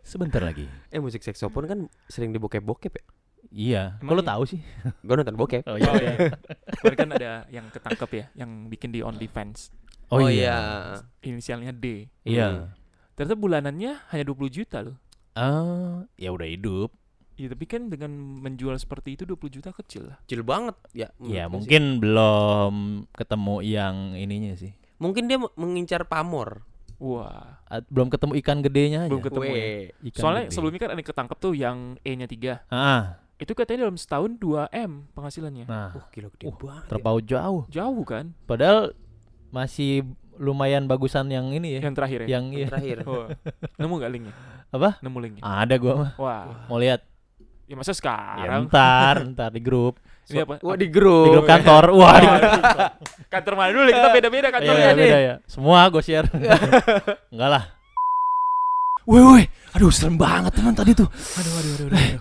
Sebentar 0.03 0.39
lagi. 0.39 0.67
eh 0.87 0.99
musik 0.99 1.19
saxophone 1.19 1.67
kan 1.67 1.79
sering 2.07 2.31
di 2.31 2.39
bokep-bokep 2.39 2.91
ya? 2.91 3.03
Iya. 3.47 3.83
Emang 3.99 4.19
Kalau 4.19 4.23
iya? 4.23 4.29
tahu 4.35 4.43
sih. 4.45 4.59
Gue 4.99 5.15
nonton 5.15 5.35
bokep. 5.35 5.63
Oh 5.63 5.75
Oh 5.75 5.79
iya. 5.79 6.11
Kan 6.95 7.09
ada 7.11 7.47
yang 7.47 7.71
ketangkep 7.71 8.09
ya, 8.13 8.25
yang 8.35 8.67
bikin 8.67 8.91
di 8.91 8.99
OnlyFans. 8.99 9.71
Oh, 10.07 10.23
iya. 10.23 10.99
Inisialnya 11.19 11.71
D. 11.71 12.07
Iya. 12.23 12.75
Ternyata 13.17 13.33
bulanannya 13.35 13.91
hanya 14.07 14.23
20 14.23 14.37
juta 14.53 14.77
loh. 14.79 14.95
Ah, 15.33 16.05
ya 16.13 16.29
udah 16.29 16.45
hidup. 16.45 16.93
Iya 17.33 17.49
tapi 17.49 17.65
kan 17.65 17.85
dengan 17.87 18.09
menjual 18.39 18.73
seperti 18.75 19.13
itu 19.13 19.23
20 19.23 19.37
juta 19.51 19.69
kecil 19.71 20.09
lah. 20.09 20.17
Kecil 20.23 20.41
banget 20.41 20.73
ya. 20.91 21.09
Ya 21.19 21.45
gue 21.45 21.49
sih. 21.49 21.53
mungkin 21.53 21.83
belum 21.97 22.73
ketemu 23.11 23.55
yang 23.63 23.95
ininya 24.13 24.53
sih. 24.53 24.73
mungkin 24.97 25.25
dia 25.25 25.37
mengincar 25.53 26.01
pamor. 26.03 26.65
Wah. 26.97 27.61
Belum 27.87 28.09
ketemu 28.09 28.33
ikan 28.41 28.57
gedenya 28.59 29.05
aja. 29.05 29.09
Belum 29.09 29.21
ketemu 29.21 29.45
ya. 29.47 29.65
Ikan 30.03 30.17
Soalnya 30.17 30.43
gede. 30.43 30.53
sebelumnya 30.53 30.79
kan 30.79 30.89
ada 30.89 30.97
yang 30.97 31.09
ketangkep 31.09 31.37
tuh 31.37 31.53
yang 31.53 31.77
E-nya 32.01 32.25
3. 32.25 32.65
Ah, 32.67 33.21
Itu 33.37 33.53
katanya 33.53 33.85
dalam 33.85 33.97
setahun 33.97 34.33
2M 34.35 35.13
penghasilannya. 35.13 35.65
nah, 35.65 35.93
Wah, 35.93 36.09
gila 36.09 36.29
gede 36.31 36.43
Uh, 36.43 36.53
banget. 36.55 36.81
ya. 36.81 36.89
terpaut 36.89 37.23
jauh. 37.23 37.63
Jauh 37.69 38.01
kan 38.03 38.33
Padahal 38.43 38.97
masih 39.47 40.09
lumayan 40.37 40.85
bagusan 40.85 41.27
yang 41.27 41.49
ini 41.49 41.77
ya. 41.77 41.81
yang 41.83 41.93
terakhir 41.93 42.23
ya. 42.23 42.37
Yang 42.37 42.43
Yang 42.45 42.55
iya. 42.55 42.67
terakhir. 42.67 42.97
Wah. 43.03 43.27
Nemu 43.75 43.93
gak 43.97 44.11
linknya? 44.11 44.33
Apa? 44.69 44.89
Nemu 45.01 45.17
linknya. 45.19 45.41
Ada 45.41 45.75
gua 45.75 45.93
mah. 45.97 46.11
Wah. 46.17 46.43
Mau 46.65 46.77
lihat. 46.77 47.01
Ya 47.67 47.75
masa 47.75 47.91
Ya, 47.91 47.99
sekarang? 47.99 48.71
ntar, 48.71 49.15
ntar 49.27 49.49
di 49.51 49.59
grup. 49.59 49.99
Ini 50.27 50.43
apa? 50.43 50.59
Wah 50.59 50.75
di 50.75 50.87
Di 50.87 50.87
grup. 50.87 51.31
grup 51.33 51.45
kantor. 51.47 51.83
Wah, 51.99 52.15
di 52.19 52.27
kantor 53.27 53.53
mana 53.55 53.69
dulu 53.71 53.87
kita 53.87 54.09
beda-beda 54.11 54.47
kantornya 54.51 54.83
Iya, 54.83 54.95
nih. 54.95 55.03
beda 55.03 55.19
ya. 55.19 55.35
Semua 55.47 55.87
gue 55.87 56.03
share. 56.03 56.27
Enggak 57.33 57.49
lah. 57.51 57.63
Woi, 59.07 59.23
woi. 59.23 59.43
Aduh, 59.71 59.87
serem 59.87 60.19
banget 60.19 60.51
teman 60.51 60.75
tadi 60.75 60.91
tuh. 60.91 61.07
Aduh, 61.07 61.53
aduh, 61.55 61.71
aduh, 61.79 61.85
aduh. 61.87 61.95
aduh. 61.95 62.19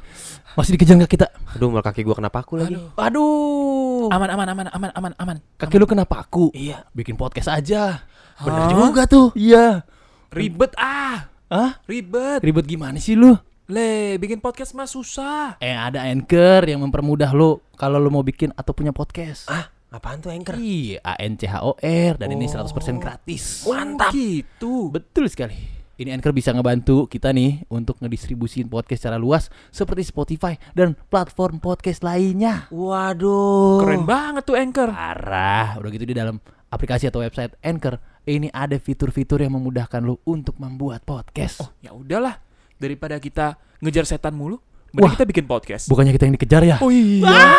Masih 0.56 0.72
dikejar 0.72 0.96
nggak 0.96 1.12
kita? 1.12 1.26
Aduh, 1.52 1.68
malah 1.68 1.84
kaki 1.84 2.00
gua 2.00 2.16
kena 2.16 2.32
paku 2.32 2.56
lagi. 2.56 2.72
Aduh. 2.72 2.96
Aduh. 2.96 4.08
Aman, 4.08 4.28
aman, 4.32 4.48
aman, 4.48 4.66
aman, 4.72 4.90
aman, 4.90 5.12
aman. 5.16 5.36
Kaki 5.60 5.76
lu 5.76 5.84
kenapa 5.84 6.24
aku? 6.24 6.48
Iya. 6.50 6.88
Bikin 6.90 7.14
podcast 7.14 7.52
aja. 7.52 8.08
Bener 8.40 8.72
juga 8.72 9.04
tuh. 9.04 9.36
Iya. 9.36 9.84
Ribet 10.32 10.72
ah. 10.76 11.28
Hah? 11.46 11.76
Ribet. 11.84 12.40
Ribet 12.40 12.64
gimana 12.64 12.96
sih 12.96 13.12
lu? 13.12 13.36
Le, 13.66 14.16
bikin 14.16 14.40
podcast 14.40 14.72
mah 14.72 14.88
susah. 14.88 15.58
Eh, 15.58 15.74
ada 15.74 16.06
Anchor 16.06 16.64
yang 16.64 16.80
mempermudah 16.80 17.36
lu 17.36 17.60
kalau 17.74 18.00
lu 18.00 18.08
mau 18.08 18.22
bikin 18.22 18.48
atau 18.54 18.72
punya 18.72 18.96
podcast. 18.96 19.50
Ah, 19.50 19.68
apaan 19.90 20.22
tuh 20.22 20.30
anchor? 20.30 20.54
Iya, 20.56 21.02
A 21.02 21.18
N 21.18 21.34
C 21.34 21.44
H 21.44 21.60
O 21.60 21.74
R 21.76 22.16
dan 22.16 22.30
ini 22.30 22.46
Oh. 22.46 22.62
100% 22.62 22.96
gratis. 22.96 23.66
Mantap. 23.66 24.14
gitu. 24.14 24.88
Betul 24.88 25.26
sekali. 25.28 25.75
Ini 25.96 26.12
Anchor 26.12 26.36
bisa 26.36 26.52
ngebantu 26.52 27.08
kita 27.08 27.32
nih 27.32 27.64
untuk 27.72 27.96
ngedistribusin 28.04 28.68
podcast 28.68 29.08
secara 29.08 29.16
luas 29.16 29.48
seperti 29.72 30.04
Spotify 30.04 30.52
dan 30.76 30.92
platform 30.92 31.56
podcast 31.56 32.04
lainnya. 32.04 32.68
Waduh. 32.68 33.80
Keren 33.80 34.04
banget 34.04 34.44
tuh 34.44 34.60
Anchor. 34.60 34.92
Parah, 34.92 35.80
udah 35.80 35.88
gitu 35.88 36.04
di 36.04 36.12
dalam 36.12 36.36
aplikasi 36.68 37.08
atau 37.08 37.24
website 37.24 37.56
Anchor 37.64 37.96
ini 38.28 38.52
ada 38.52 38.76
fitur-fitur 38.76 39.40
yang 39.40 39.56
memudahkan 39.56 40.04
lu 40.04 40.20
untuk 40.28 40.60
membuat 40.60 41.00
podcast. 41.00 41.64
Oh, 41.64 41.72
ya 41.80 41.96
udahlah. 41.96 42.44
Daripada 42.76 43.16
kita 43.16 43.56
ngejar 43.80 44.04
setan 44.04 44.36
mulu, 44.36 44.60
mending 44.92 45.00
Wah. 45.00 45.16
kita 45.16 45.24
bikin 45.24 45.48
podcast. 45.48 45.88
Bukannya 45.88 46.12
kita 46.12 46.28
yang 46.28 46.36
dikejar 46.36 46.62
ya? 46.68 46.76
Oh 46.84 46.92
iya. 46.92 47.56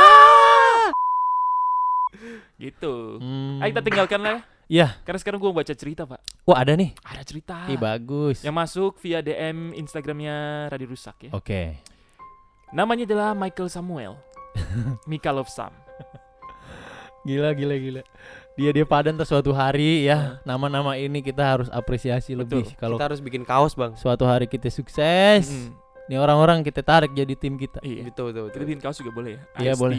Gitu. 2.62 3.18
Hmm. 3.18 3.66
Ayo 3.66 3.74
kita 3.74 3.82
tinggalkan 3.82 4.22
lah 4.22 4.34
ya. 4.38 4.57
Iya. 4.68 5.00
Karena 5.08 5.20
sekarang 5.20 5.40
gua 5.40 5.56
baca 5.56 5.72
cerita, 5.72 6.04
Pak. 6.04 6.20
Wah, 6.44 6.60
ada 6.60 6.76
nih. 6.76 6.92
Ada 7.04 7.24
cerita. 7.24 7.68
Ih, 7.72 7.80
bagus. 7.80 8.44
Yang 8.44 8.56
masuk 8.56 8.92
via 9.00 9.24
DM 9.24 9.72
Instagramnya 9.74 10.68
Radio 10.68 10.92
Rusak 10.92 11.28
ya. 11.28 11.32
Oke. 11.32 11.80
Namanya 12.76 13.08
adalah 13.08 13.32
Michael 13.32 13.72
Samuel. 13.72 14.20
Mika 15.10 15.32
Love 15.32 15.48
Sam. 15.48 15.72
Gila, 17.24 17.52
gila, 17.56 17.76
gila. 17.76 18.02
Dia 18.56 18.72
dia 18.72 18.86
padan 18.88 19.20
terus 19.20 19.30
suatu 19.30 19.52
hari 19.52 20.08
ya. 20.08 20.40
Nama-nama 20.48 20.96
ini 20.96 21.20
kita 21.20 21.44
harus 21.44 21.68
apresiasi 21.70 22.34
lebih. 22.36 22.64
Betul. 22.68 22.80
Kalau 22.80 22.96
Kita 22.96 23.06
harus 23.12 23.22
bikin 23.22 23.44
kaos, 23.44 23.76
Bang. 23.76 23.94
suatu 24.00 24.24
hari 24.24 24.48
kita 24.48 24.72
sukses, 24.72 25.52
Mm-mm. 25.52 25.76
Nih 26.08 26.18
orang-orang 26.18 26.64
kita 26.64 26.80
tarik 26.80 27.12
jadi 27.12 27.34
tim 27.36 27.56
kita. 27.56 27.84
Iya. 27.84 28.08
Betul, 28.08 28.32
betul, 28.32 28.44
Kita 28.48 28.56
betul. 28.56 28.68
bikin 28.68 28.80
kaos 28.80 28.98
juga 28.98 29.12
boleh 29.12 29.32
ya. 29.36 29.42
Iya, 29.60 29.74
boleh. 29.76 29.98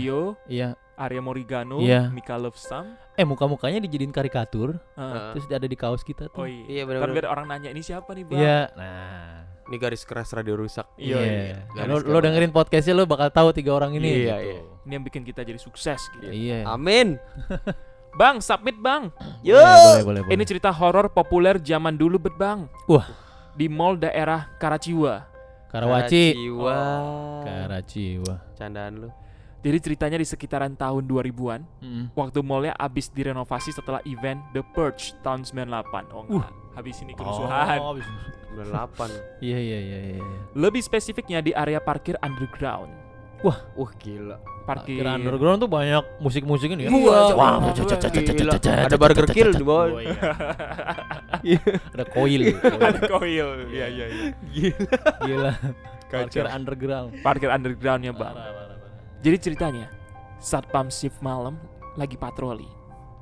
Iya. 0.48 0.68
Arya 0.98 1.20
Morigano, 1.22 1.78
Iya. 1.78 2.10
Mika 2.10 2.34
Love 2.34 2.58
Sam. 2.58 2.96
Eh, 3.14 3.22
muka-mukanya 3.22 3.78
dijadiin 3.78 4.10
karikatur. 4.10 4.80
Heeh. 4.96 5.30
terus 5.32 5.44
ada 5.46 5.62
di 5.62 5.76
kaos 5.76 6.02
kita 6.02 6.26
Oh 6.32 6.42
tuh. 6.42 6.46
iya. 6.48 6.64
Iya, 6.66 6.82
Ntar 6.82 6.88
benar-benar. 6.88 7.14
biar 7.14 7.26
orang 7.28 7.46
nanya 7.46 7.70
ini 7.70 7.82
siapa 7.82 8.10
nih 8.12 8.24
bang? 8.26 8.40
Iya. 8.40 8.60
Nah. 8.74 9.36
Ini 9.68 9.76
garis 9.76 10.02
keras 10.02 10.32
radio 10.32 10.56
rusak. 10.56 10.88
Iya, 10.96 11.16
iya. 11.20 11.56
Nah, 11.76 11.84
Garis 11.84 12.08
Lo, 12.08 12.16
lo 12.16 12.18
dengerin 12.18 12.50
podcastnya 12.50 12.96
lo 12.96 13.04
bakal 13.04 13.28
tahu 13.28 13.52
tiga 13.52 13.76
orang 13.76 13.92
ini. 13.94 14.24
Iya, 14.24 14.36
gitu. 14.40 14.48
iya. 14.48 14.60
Ini 14.82 14.92
yang 14.96 15.04
bikin 15.04 15.22
kita 15.22 15.44
jadi 15.44 15.60
sukses 15.60 16.00
gitu. 16.16 16.24
Iya. 16.24 16.64
Amin. 16.64 17.20
Bang, 18.18 18.40
submit 18.40 18.74
bang. 18.80 19.12
Yo. 19.44 19.60
Boleh, 19.60 20.02
boleh, 20.02 20.20
boleh. 20.24 20.32
Ini 20.34 20.42
cerita 20.42 20.72
horor 20.72 21.12
populer 21.12 21.60
zaman 21.60 21.94
dulu 21.94 22.16
bet 22.18 22.34
bang. 22.34 22.64
Wah. 22.88 23.06
Di 23.54 23.68
mall 23.68 23.94
daerah 23.94 24.48
Karachiwa. 24.56 25.22
Karawaci. 25.68 26.24
Jiwa. 26.34 26.76
Karachiwa. 27.44 28.34
Candaan 28.56 28.94
lu. 29.04 29.08
Jadi 29.58 29.78
ceritanya 29.82 30.16
di 30.22 30.26
sekitaran 30.26 30.72
tahun 30.78 31.02
2000-an. 31.04 31.60
Mm. 31.82 32.04
Waktu 32.14 32.38
mallnya 32.46 32.74
abis 32.78 33.10
direnovasi 33.10 33.74
setelah 33.74 33.98
event 34.06 34.38
The 34.54 34.62
Purge 34.62 35.18
tahun 35.20 35.42
98. 35.42 36.14
Oh 36.14 36.22
enggak, 36.24 36.52
habis 36.78 36.96
ini 37.02 37.12
kerusuhan. 37.12 37.78
Oh, 37.82 37.92
habis- 37.94 38.06
98. 38.54 39.12
Iya, 39.44 39.58
iya, 39.58 39.78
iya, 39.78 39.98
iya. 39.98 40.18
iya. 40.18 40.38
Lebih 40.56 40.82
spesifiknya 40.82 41.38
di 41.42 41.52
area 41.54 41.78
parkir 41.78 42.18
underground. 42.22 42.90
Wah, 43.46 43.58
gila. 44.02 44.36
Parkir 44.66 45.00
underground 45.06 45.64
tuh 45.64 45.70
banyak 45.70 46.04
musik-musik 46.20 46.68
ini 46.74 46.86
ya. 46.86 46.90
Iya, 46.92 47.00
Wah, 47.00 47.28
wah, 47.32 47.52
wah, 47.62 47.72
Ada 48.84 48.96
Burger 48.98 49.26
Kill 49.30 49.54
di 49.54 49.64
bawah. 49.64 49.96
Oh, 49.96 50.00
iya. 50.02 51.60
Ada 51.94 52.04
koil. 52.04 52.42
Ada 52.90 53.00
koil. 53.06 53.48
Iya, 53.72 53.86
iya, 53.88 54.06
iya. 54.10 54.24
Gila. 55.24 55.52
Parkir 56.10 56.44
underground. 56.50 57.10
Parkir 57.22 57.48
undergroundnya 57.48 58.12
bang. 58.12 58.36
Jadi 59.22 59.36
ceritanya, 59.38 59.86
satpam 60.42 60.90
shift 60.90 61.22
malam 61.22 61.56
lagi 61.94 62.18
patroli. 62.18 62.66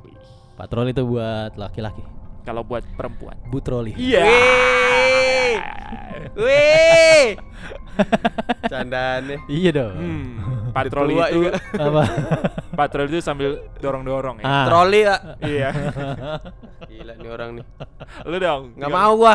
Wih, 0.02 0.16
Patroli 0.56 0.96
itu 0.96 1.04
buat 1.04 1.54
laki-laki. 1.60 2.15
Kalau 2.46 2.62
buat 2.62 2.86
perempuan. 2.94 3.34
Butroli. 3.50 3.98
Iya. 3.98 4.22
Wih. 4.22 5.54
Wih. 6.38 7.26
Candaannya. 8.70 9.38
Iya 9.50 9.70
dong. 9.74 9.94
Hmm, 9.98 10.26
patroli 10.70 11.18
itu 11.18 11.34
juga. 11.34 11.50
Apa? 11.90 12.02
patroli 12.78 13.08
itu 13.10 13.18
sambil 13.18 13.66
dorong-dorong 13.82 14.40
ya. 14.40 14.46
Ah. 14.46 14.64
Troli 14.70 15.00
ya. 15.02 15.16
Iya. 15.42 15.70
Gila 16.86 17.12
nih 17.18 17.30
orang 17.34 17.50
nih. 17.58 17.64
Lu 18.30 18.36
dong. 18.38 18.62
Nggak 18.78 18.92
mau 18.94 19.12
gua. 19.18 19.34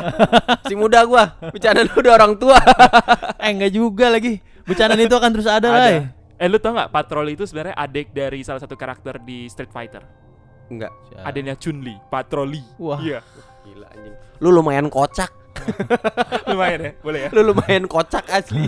Si 0.63 0.73
muda 0.79 1.03
gua. 1.03 1.35
Bercanda 1.51 1.83
lu 1.83 1.93
udah 1.99 2.13
orang 2.15 2.33
tua. 2.39 2.59
eh 3.43 3.49
enggak 3.51 3.71
juga 3.75 4.07
lagi. 4.07 4.39
Bercandaan 4.63 5.03
itu 5.03 5.15
akan 5.19 5.29
terus 5.35 5.49
ada, 5.51 5.67
Ada. 5.67 6.15
Eh 6.39 6.47
lu 6.47 6.57
tau 6.63 6.73
nggak 6.73 6.95
patroli 6.95 7.35
itu 7.35 7.43
sebenarnya 7.43 7.75
adik 7.75 8.15
dari 8.15 8.39
salah 8.41 8.63
satu 8.63 8.79
karakter 8.79 9.19
di 9.19 9.51
Street 9.51 9.69
Fighter. 9.73 10.30
Enggak. 10.71 10.91
Adanya 11.27 11.59
Chun 11.59 11.83
Li, 11.83 11.99
patroli. 12.07 12.63
Wah. 12.79 13.03
Iya. 13.03 13.19
Gila 13.67 13.87
anjing. 13.91 14.15
Lu 14.39 14.49
lumayan 14.55 14.87
kocak. 14.87 15.29
Lumayan 16.49 16.79
ya, 16.79 16.91
boleh 17.03 17.19
ya. 17.27 17.29
Lu 17.35 17.41
lumayan 17.53 17.85
kocak 17.85 18.25
asli. 18.31 18.65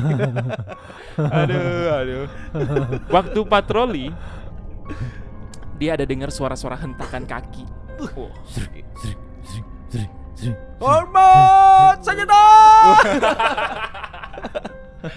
aduh, 1.40 1.90
aduh. 1.90 2.26
Waktu 3.08 3.40
patroli 3.48 4.12
dia 5.80 5.98
ada 5.98 6.06
dengar 6.06 6.30
suara-suara 6.30 6.78
hentakan 6.78 7.24
kaki. 7.26 7.66
Hormat 10.78 11.98
saja 12.04 12.24
dong. 12.28 12.96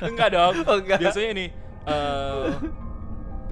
Enggak 0.06 0.28
dong. 0.32 0.54
Oh, 0.64 0.78
enggak. 0.78 0.98
Biasanya 1.02 1.28
ini 1.34 1.46
eh 1.86 2.46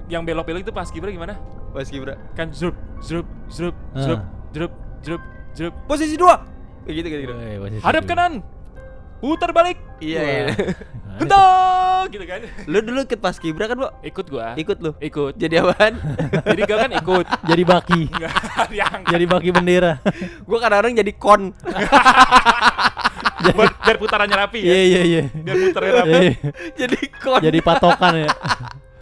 yang 0.09 0.23
belok-belok 0.23 0.65
itu 0.65 0.73
pas 0.73 0.87
kibra 0.89 1.11
gimana? 1.11 1.37
Mas 1.75 1.91
Gibra. 1.91 2.15
Kan 2.39 2.55
zrup, 2.55 2.71
zrup, 3.03 3.27
zrup, 3.51 3.75
Ah. 3.91 3.99
zrup, 3.99 4.21
zrup, 4.55 4.71
zrup, 5.03 5.21
zrup. 5.51 5.73
Posisi 5.91 6.15
dua. 6.15 6.39
Kayak 6.87 6.95
gitu 6.95 7.07
kayak 7.11 7.21
gitu. 7.27 7.33
Eh, 7.35 7.57
posisi 7.59 7.81
Hadap 7.83 8.03
kanan. 8.07 8.33
Putar 9.19 9.51
balik. 9.51 9.75
Iya, 9.99 10.19
Wah. 10.21 10.31
iya. 10.31 10.43
Hentak 11.19 12.05
gitu 12.11 12.23
kan. 12.23 12.39
Lu 12.67 12.79
dulu 12.79 12.99
ikut 13.03 13.19
pas 13.19 13.35
Gibra 13.35 13.65
kan, 13.67 13.75
Bu? 13.75 13.87
Ikut 14.03 14.25
gua. 14.31 14.55
Ikut 14.55 14.77
lu. 14.79 14.91
Ikut. 15.03 15.33
Jadi 15.35 15.55
apaan? 15.59 15.93
Jadi 16.47 16.61
gua 16.63 16.77
kan 16.79 16.91
ikut. 16.95 17.25
jadi 17.51 17.63
baki. 17.67 18.01
Jadi 19.11 19.25
baki 19.27 19.49
bendera. 19.51 19.99
gua 20.47 20.57
kadang-kadang 20.63 20.95
jadi 20.95 21.11
kon. 21.15 21.51
biar 23.85 23.97
putarannya 23.99 24.35
rapi 24.35 24.59
ya. 24.63 24.71
Iya, 24.71 24.79
iya, 24.81 25.01
iya. 25.03 25.21
Biar 25.31 25.55
putarnya 25.59 25.91
rapi. 26.01 26.11
Iya, 26.11 26.21
iya. 26.23 26.33
jadi 26.75 26.97
kon. 27.19 27.39
Jadi 27.43 27.59
patokan 27.61 28.13
ya. 28.15 28.29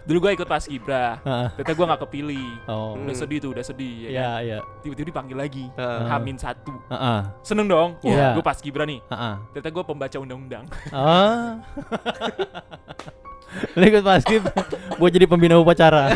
Dulu 0.04 0.18
gua 0.20 0.30
ikut 0.36 0.44
pas. 0.44 0.60
Heeh. 0.68 1.46
Ternyata 1.56 1.72
gua 1.72 1.86
nggak 1.92 2.02
kepilih. 2.08 2.48
Oh. 2.68 3.00
Udah 3.00 3.16
sedih 3.16 3.38
tuh, 3.40 3.50
udah 3.56 3.64
sedih 3.64 3.94
ya. 4.04 4.08
Iya, 4.12 4.20
kan? 4.20 4.36
iya. 4.44 4.58
Tiba-tiba 4.84 5.06
dipanggil 5.08 5.36
lagi. 5.40 5.64
Heeh. 5.72 6.00
Hamin 6.12 6.36
satu. 6.36 6.76
Heeh. 6.92 7.20
Seneng 7.40 7.66
dong. 7.66 7.96
Wah, 8.04 8.12
Iya. 8.12 8.28
gua 8.36 8.44
pas 8.44 8.58
kibra 8.60 8.84
nih. 8.84 9.00
Heeh. 9.08 9.34
Ternyata 9.56 9.70
gua 9.72 9.84
pembaca 9.84 10.16
undang-undang. 10.20 10.64
Ah. 10.92 11.64
Lu 13.78 13.86
ikut 13.86 14.02
basket 14.02 14.42
buat 14.98 15.10
jadi 15.14 15.30
pembina 15.30 15.54
upacara. 15.56 16.10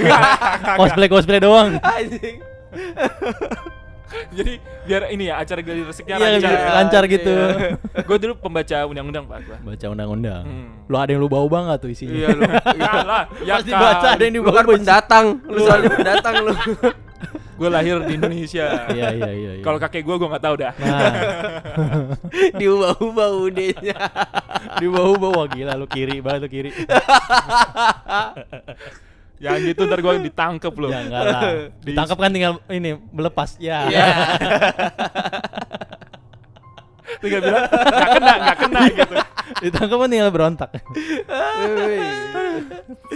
cosplay 0.74 1.08
cosplay 1.08 1.40
doang. 1.40 1.78
Anjing. 1.80 2.36
Jadi 4.38 4.52
biar 4.84 5.02
ini 5.08 5.28
ya 5.28 5.36
acara 5.36 5.60
gladi 5.60 5.82
resiknya 5.82 6.16
Iya, 6.16 6.28
lancar. 6.34 6.52
lancar 6.74 7.02
gitu. 7.06 7.34
gue 8.08 8.16
dulu 8.18 8.34
pembaca 8.38 8.76
undang-undang 8.84 9.24
pak 9.24 9.38
gue. 9.42 9.56
Baca 9.62 9.86
undang-undang. 9.88 10.42
Hmm. 10.42 10.68
Lu 10.86 10.96
ada 10.96 11.10
yang 11.10 11.20
lu 11.20 11.28
bau 11.28 11.46
banget 11.46 11.76
tuh 11.78 11.90
isinya. 11.90 12.14
Iya 12.14 12.28
lu. 12.30 12.42
Ya 12.78 12.92
lah, 13.02 13.22
ya 13.40 13.54
Pasti 13.58 13.70
kan. 13.70 13.80
baca 13.80 14.06
ada 14.10 14.22
yang 14.22 14.34
Lu 14.34 14.42
kan 14.42 14.52
dibawa. 14.56 14.72
pendatang. 14.72 15.26
Lu 15.44 15.58
soalnya 15.60 15.88
pendatang 15.92 16.34
lu. 16.42 16.54
Gue 17.58 17.66
lahir 17.68 17.98
di 18.00 18.14
Indonesia. 18.14 18.66
Iya 18.88 19.06
iya 19.10 19.28
iya. 19.28 19.50
iya. 19.58 19.62
Kalau 19.62 19.76
kakek 19.76 20.00
gue 20.00 20.14
gue 20.14 20.28
nggak 20.30 20.40
tahu 20.40 20.54
dah. 20.56 20.72
nah, 20.78 21.10
Diubah-ubah 22.54 23.28
udenya. 23.36 23.96
di 24.78 24.86
bau 24.86 25.14
bau 25.14 25.34
wah 25.34 25.46
gila 25.46 25.74
lu 25.74 25.84
kiri 25.84 26.22
banget 26.22 26.40
lu 26.40 26.48
kiri. 26.48 26.70
Yang 29.38 29.74
gitu 29.74 29.80
ntar 29.86 29.98
gue 30.02 30.12
ditangkep 30.26 30.74
loh. 30.74 30.90
ya 30.90 31.00
enggak 31.06 31.22
lah. 31.22 31.42
Ditangkap 31.86 32.16
kan 32.18 32.30
tinggal 32.34 32.52
ini 32.70 32.90
melepas. 33.14 33.54
Ya. 33.62 33.86
Iya. 33.86 34.04
Tinggal 37.18 37.40
bilang 37.42 37.66
nggak 37.66 38.08
kena, 38.14 38.32
nggak 38.38 38.58
kena 38.62 38.80
gitu. 38.94 39.14
Ditangkap 39.64 39.98
kan 39.98 40.08
tinggal 40.12 40.30
berontak. 40.30 40.70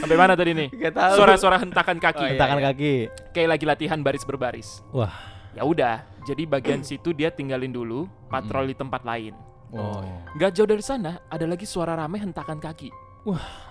Sampai 0.01 0.17
mana 0.19 0.35
tadi 0.35 0.51
nih? 0.59 0.69
Suara-suara 1.15 1.61
hentakan 1.63 2.03
kaki. 2.03 2.19
Oh, 2.19 2.27
iya. 2.27 2.33
Hentakan 2.35 2.59
kaki. 2.73 2.95
Kayak 3.31 3.49
lagi 3.59 3.65
latihan 3.69 3.99
baris 4.03 4.25
berbaris. 4.27 4.83
Wah. 4.91 5.13
Ya 5.53 5.69
udah, 5.69 6.01
jadi 6.25 6.49
bagian 6.49 6.81
situ 6.81 7.13
dia 7.13 7.29
tinggalin 7.29 7.69
dulu, 7.69 8.09
patroli 8.33 8.73
tempat 8.73 9.05
lain. 9.05 9.37
Oh. 9.73 10.01
Gak 10.41 10.57
jauh 10.57 10.69
dari 10.69 10.81
sana, 10.81 11.21
ada 11.29 11.45
lagi 11.45 11.69
suara 11.69 11.93
rame 11.93 12.17
hentakan 12.17 12.57
kaki. 12.57 12.89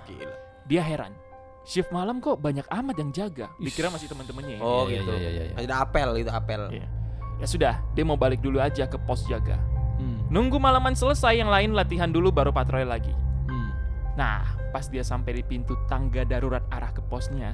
Gila. 0.06 0.36
Dia 0.70 0.86
heran. 0.86 1.31
Shift 1.62 1.94
malam 1.94 2.18
kok 2.18 2.42
banyak 2.42 2.66
amat 2.66 2.96
yang 2.98 3.10
jaga. 3.14 3.46
Dikira 3.58 3.94
masih 3.94 4.10
teman-temannya. 4.10 4.58
ya. 4.58 4.62
Oh 4.62 4.90
Iya, 4.90 5.06
gitu. 5.06 5.12
iya, 5.14 5.30
iya, 5.30 5.44
iya. 5.54 5.56
Ada 5.62 5.76
apel 5.86 6.10
itu 6.18 6.32
apel. 6.34 6.62
Iya. 6.74 6.88
Ya 7.38 7.46
sudah, 7.46 7.76
dia 7.94 8.06
mau 8.06 8.18
balik 8.18 8.42
dulu 8.42 8.58
aja 8.58 8.86
ke 8.86 8.98
pos 8.98 9.26
jaga. 9.26 9.58
Hmm. 9.98 10.26
Nunggu 10.30 10.58
malaman 10.58 10.94
selesai, 10.94 11.38
yang 11.38 11.50
lain 11.50 11.74
latihan 11.74 12.10
dulu 12.10 12.34
baru 12.34 12.50
patroli 12.50 12.86
lagi. 12.86 13.14
Hmm. 13.46 13.70
Nah, 14.18 14.42
pas 14.74 14.86
dia 14.86 15.02
sampai 15.02 15.38
di 15.38 15.44
pintu 15.46 15.78
tangga 15.86 16.26
darurat 16.26 16.66
arah 16.70 16.90
ke 16.90 17.02
posnya, 17.06 17.54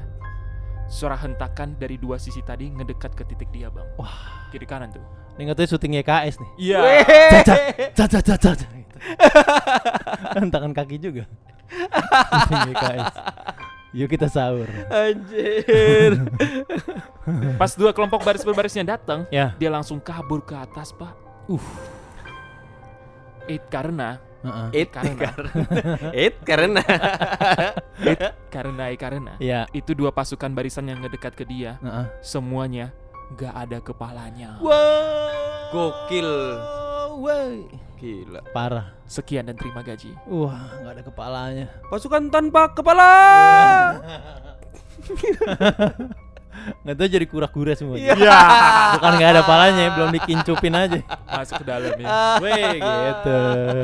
suara 0.88 1.20
hentakan 1.20 1.76
dari 1.76 2.00
dua 2.00 2.16
sisi 2.16 2.40
tadi 2.40 2.72
ngedekat 2.72 3.12
ke 3.12 3.28
titik 3.28 3.52
dia, 3.52 3.68
Bang. 3.68 3.88
Wah. 4.00 4.48
Kiri 4.48 4.64
kanan 4.64 4.92
tuh. 4.92 5.04
Ini 5.36 5.52
katanya 5.52 5.68
syuting 5.68 5.94
YKS 6.00 6.36
nih. 6.40 6.50
Iya. 6.58 6.80
Caca, 7.44 7.56
caca, 7.94 8.20
caca. 8.24 8.52
Gitu. 8.56 8.98
Hentakan 10.40 10.72
kaki 10.72 10.96
juga. 10.98 11.24
Syuting 12.48 12.72
YKS. 12.72 13.14
Yuk 13.96 14.12
kita 14.12 14.28
sahur. 14.28 14.68
Anjir. 14.92 16.28
Pas 17.60 17.72
dua 17.74 17.96
kelompok 17.96 18.20
baris 18.24 18.44
berbarisnya 18.44 18.84
datang, 18.84 19.24
Ya. 19.32 19.56
dia 19.56 19.72
langsung 19.72 19.98
kabur 20.04 20.44
ke 20.44 20.56
atas, 20.56 20.92
Pak. 20.92 21.16
Uh. 21.48 21.64
It 23.48 23.64
karena 23.72 24.20
Heeh. 24.44 24.86
It 24.86 24.90
Karena. 24.94 25.30
It 26.14 26.36
karena 26.46 26.82
it 28.14 28.36
karena 28.54 28.84
it 28.94 29.00
karena 29.02 29.34
Ya. 29.42 29.66
itu 29.74 29.98
dua 29.98 30.14
pasukan 30.14 30.52
barisan 30.54 30.86
yang 30.86 31.02
ngedekat 31.02 31.34
ke 31.34 31.48
dia, 31.48 31.80
Heeh. 31.82 32.06
semuanya 32.22 32.94
gak 33.34 33.56
ada 33.56 33.80
kepalanya. 33.82 34.60
Wah. 34.62 35.72
Gokil. 35.74 36.32
Woi. 37.18 37.87
Gila. 37.98 38.42
Parah. 38.52 38.94
Sekian 39.04 39.46
dan 39.46 39.56
terima 39.56 39.82
gaji. 39.82 40.14
Wah, 40.26 40.70
nggak 40.78 40.94
ada 40.94 41.04
kepalanya. 41.04 41.66
Pasukan 41.88 42.30
tanpa 42.30 42.70
kepala. 42.70 43.10
Nggak 46.84 46.96
tahu 46.98 47.08
jadi 47.08 47.26
kura-kura 47.30 47.74
semua. 47.78 47.96
Iya. 47.96 48.12
Bukan 48.98 49.12
nggak 49.16 49.30
ada 49.30 49.42
kepalanya, 49.46 49.86
belum 49.94 50.10
dikincupin 50.12 50.74
aja. 50.76 51.00
Masuk 51.24 51.64
ke 51.64 51.66
dalam 51.66 51.96
ya. 51.96 52.08
Weh, 52.44 52.76
gitu. 52.76 53.38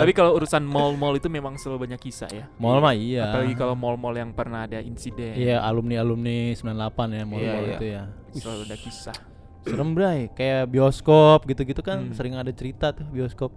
Tapi 0.03 0.12
kalau 0.12 0.36
urusan 0.36 0.65
mall-mall 0.65 1.15
itu 1.15 1.32
memang 1.32 1.55
selalu 1.55 1.88
banyak 1.88 2.00
kisah 2.01 2.27
ya. 2.27 2.46
mall 2.58 2.84
mah 2.84 2.91
iya. 2.91 3.29
Apalagi 3.29 3.55
kalau 3.55 3.77
mall-mall 3.77 4.17
yang 4.17 4.36
pernah 4.36 4.67
ada 4.67 4.84
insiden. 4.84 5.32
Iya, 5.32 5.63
alumni-alumni 5.63 6.51
98 6.60 6.67
ya, 7.13 7.24
mall-mall 7.24 7.39
Iya, 7.39 7.53
iya. 7.55 7.75
itu 7.77 7.86
ya. 7.88 8.03
Selalu 8.36 8.62
ada 8.67 8.75
kisah. 8.75 9.17
Serem 9.63 9.89
bray, 9.96 10.20
kayak 10.36 10.67
bioskop 10.67 11.48
gitu-gitu 11.48 11.79
kan 11.79 12.12
Hmm. 12.12 12.15
sering 12.17 12.36
ada 12.36 12.51
cerita 12.51 12.91
tuh 12.91 13.08
bioskop. 13.08 13.53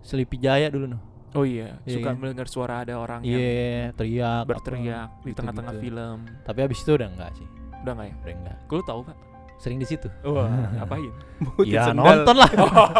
Selipi 0.00 0.36
Jaya 0.36 0.68
dulu 0.68 0.86
noh. 0.88 1.00
Oh 1.30 1.46
iya, 1.46 1.78
Iya 1.86 2.02
suka 2.02 2.10
kan? 2.10 2.18
mendengar 2.18 2.50
suara 2.50 2.82
ada 2.82 2.98
orang 2.98 3.22
yang 3.22 3.38
Iya, 3.38 3.94
teriak 3.94 4.34
apa, 4.42 4.48
berteriak 4.50 5.08
di 5.22 5.30
tengah-tengah 5.30 5.72
gitu-gitu. 5.72 5.94
film. 5.94 6.18
Tapi 6.42 6.58
habis 6.58 6.78
itu 6.82 6.90
udah 6.90 7.08
enggak 7.08 7.30
sih. 7.38 7.46
Udah 7.80 7.92
nggak 7.94 8.06
ya? 8.06 8.14
Udah 8.18 8.34
enggak. 8.34 8.56
Gue 8.66 8.78
tahu 8.82 9.00
pak. 9.06 9.16
Sering 9.56 9.78
di 9.78 9.86
situ. 9.86 10.08
Wah, 10.24 10.50
ngapain? 10.74 11.12
Ya 11.62 11.92
nonton 11.92 12.34
lah. 12.34 12.50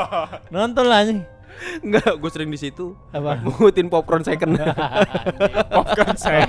nonton 0.55 0.85
lah 0.87 0.97
anjing. 1.03 1.21
Enggak, 1.81 2.13
gue 2.17 2.31
sering 2.33 2.51
di 2.51 2.59
situ. 2.59 2.97
Apa? 3.13 3.41
Mungutin 3.47 3.87
popcorn 3.93 4.25
second. 4.25 4.57
Popcorn 5.69 6.17
saya. 6.17 6.45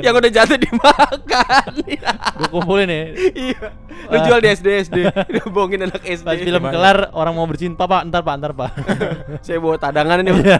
yang 0.00 0.14
udah 0.14 0.30
jatuh 0.30 0.58
dimakan. 0.58 1.72
Gue 2.38 2.48
kumpulin 2.48 2.88
ya. 2.88 3.02
iya. 3.32 3.62
Lu 4.08 4.16
jual 4.24 4.40
di 4.40 4.48
SD 4.52 4.68
SD. 4.88 4.98
Udah 5.08 5.46
bohongin 5.48 5.88
anak 5.88 6.02
SD. 6.04 6.26
Pas 6.26 6.38
film 6.40 6.62
Gimana? 6.62 6.72
kelar 6.74 6.98
orang 7.12 7.32
mau 7.36 7.46
bersihin, 7.48 7.74
"Pak, 7.76 8.02
ntar 8.08 8.22
Pak, 8.24 8.34
ntar 8.40 8.52
Pak." 8.56 8.70
Saya 9.44 9.58
bawa 9.60 9.76
tadangan 9.76 10.20
ini. 10.24 10.32
Iya. 10.42 10.58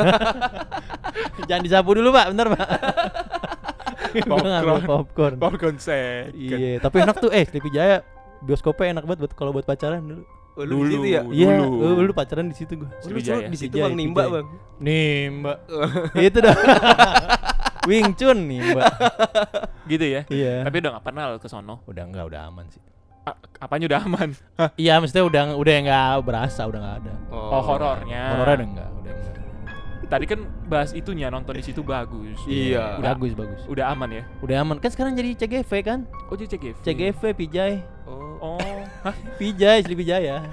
Jangan 1.48 1.62
disapu 1.64 1.96
dulu, 1.96 2.12
Pak, 2.12 2.24
bentar, 2.32 2.46
Pak. 2.52 2.68
Popcorn. 4.28 4.80
popcorn. 4.84 5.34
Popcorn 5.40 5.76
saya. 5.80 6.28
Iya, 6.32 6.80
tapi 6.80 7.00
enak 7.04 7.16
tuh 7.18 7.30
eh 7.32 7.44
Sleepy 7.48 7.72
Jaya 7.72 8.04
bioskopnya 8.42 8.98
enak 8.98 9.04
banget 9.06 9.20
buat 9.24 9.32
kalau 9.38 9.50
buat 9.54 9.64
pacaran 9.64 10.02
dulu. 10.02 10.24
Oh, 10.52 10.68
lu 10.68 10.84
di 10.84 10.92
situ 10.92 11.06
ya? 11.08 11.20
Dulu. 11.24 11.32
Iya, 11.32 11.48
lu, 11.64 12.00
lu 12.04 12.12
pacaran 12.12 12.44
di 12.44 12.56
situ 12.56 12.76
gua. 12.76 12.92
Oh, 12.92 13.08
lu 13.08 13.18
selalu 13.18 13.48
di 13.48 13.58
situ 13.58 13.76
Bang 13.80 13.96
Nimba. 13.96 14.22
Bang. 14.28 14.46
Nih, 14.84 15.32
Mbak. 15.32 15.56
Itu 16.28 16.38
dah. 16.44 16.56
Wing 17.88 18.12
Chun 18.14 18.38
nih, 18.46 18.60
Mbak. 18.76 18.84
Gitu 19.90 20.04
ya. 20.04 20.20
Iya. 20.28 20.54
Tapi 20.68 20.76
udah 20.84 20.90
nggak 20.98 21.04
pernah 21.08 21.24
ke 21.40 21.48
sono. 21.48 21.80
udah 21.88 22.04
enggak, 22.04 22.24
udah 22.28 22.40
aman 22.52 22.68
sih. 22.68 22.82
A- 23.22 23.38
apanya 23.64 23.86
udah 23.88 24.00
aman? 24.04 24.28
Iya, 24.76 25.00
maksudnya 25.00 25.24
udah 25.24 25.42
udah 25.56 25.74
enggak 25.78 26.06
berasa, 26.26 26.68
udah 26.68 26.78
enggak 26.84 26.96
ada. 27.06 27.14
Oh, 27.32 27.62
horornya. 27.64 28.22
Horornya 28.36 28.54
udah 28.54 28.66
enggak, 28.68 28.90
udah 28.92 29.12
enggak. 29.14 29.30
Tadi 30.12 30.24
kan 30.28 30.40
bahas 30.68 30.92
itunya 30.92 31.32
nonton 31.32 31.56
di 31.56 31.64
situ 31.64 31.80
bagus. 31.80 32.36
Iya. 32.44 33.00
Udah 33.00 33.16
Bagus, 33.16 33.32
bagus. 33.32 33.60
Udah 33.64 33.88
aman 33.88 34.10
ya? 34.12 34.22
Udah 34.44 34.56
aman. 34.60 34.76
Kan 34.76 34.92
sekarang 34.92 35.16
jadi 35.16 35.32
CGV 35.32 35.70
kan? 35.80 36.04
Oh 36.28 36.36
jadi 36.36 36.52
CGV. 36.52 36.76
CGV 36.84 37.22
Pijay. 37.32 37.80
Oh, 38.04 38.36
hah? 38.60 38.71
Pijay 39.36 39.82
Sleepy 39.82 40.04
Jaya. 40.04 40.46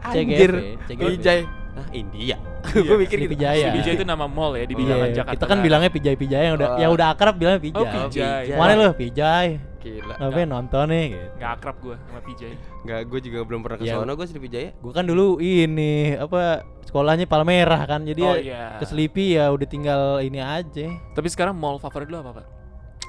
Anjir. 0.00 0.78
CGV. 0.86 1.02
Wijay. 1.14 1.40
Nah, 1.74 1.86
India. 1.92 2.18
Iya. 2.18 2.36
Gue 2.74 2.96
mikir 2.98 3.16
Sleepy 3.18 3.34
gitu. 3.34 3.44
Jaya. 3.44 3.66
CBJ 3.70 3.88
itu 3.94 4.04
nama 4.04 4.26
mall 4.26 4.54
ya 4.54 4.66
di 4.66 4.74
Iya, 4.74 4.78
bilangan 4.78 5.06
Iya, 5.06 5.16
Jakarta. 5.16 5.34
kita 5.36 5.46
kan 5.46 5.58
bilangnya 5.62 5.90
Pijay 5.90 6.14
Pijay 6.14 6.42
yang 6.44 6.56
udah 6.58 6.68
Oh. 6.68 6.78
yang 6.78 6.90
udah 6.90 7.06
akrab 7.14 7.34
bilangnya 7.34 7.60
Pijay. 7.60 7.78
Oh, 7.78 7.86
Pijay. 7.86 8.42
Pijay. 8.44 8.58
Mana 8.58 8.72
lu 8.74 8.86
Pijay? 8.92 9.48
Gila. 9.78 10.14
Ngapain 10.18 10.48
nonton 10.48 10.84
nih 10.90 11.04
gitu. 11.14 11.26
Nggak 11.38 11.50
akrab 11.54 11.76
gue 11.78 11.94
sama 11.96 12.20
PJ. 12.20 12.42
Enggak, 12.82 13.00
gue 13.06 13.20
juga 13.22 13.38
belum 13.46 13.60
pernah 13.62 13.76
ke 13.78 13.84
Iya. 13.86 13.94
sono 13.94 14.12
gue 14.12 14.26
Sleepy 14.26 14.48
Jaya. 14.48 14.70
Gue 14.74 14.90
kan 14.90 15.04
dulu 15.06 15.26
ini 15.38 15.92
apa 16.14 16.42
sekolahnya 16.82 17.26
Palmerah 17.26 17.82
kan 17.84 18.00
jadi 18.02 18.22
Oh 18.22 18.34
ya 18.34 18.42
iya. 18.42 18.62
ke 18.74 18.84
Sleepy 18.84 19.38
ya 19.38 19.44
udah 19.48 19.66
tinggal 19.66 20.02
ini 20.18 20.42
aja. 20.42 20.86
Tapi 21.14 21.28
sekarang 21.28 21.54
mall 21.54 21.78
favorit 21.78 22.10
lu 22.10 22.18
apa, 22.18 22.42
Pak? 22.42 22.46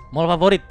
Mall 0.10 0.30
favorit. 0.30 0.62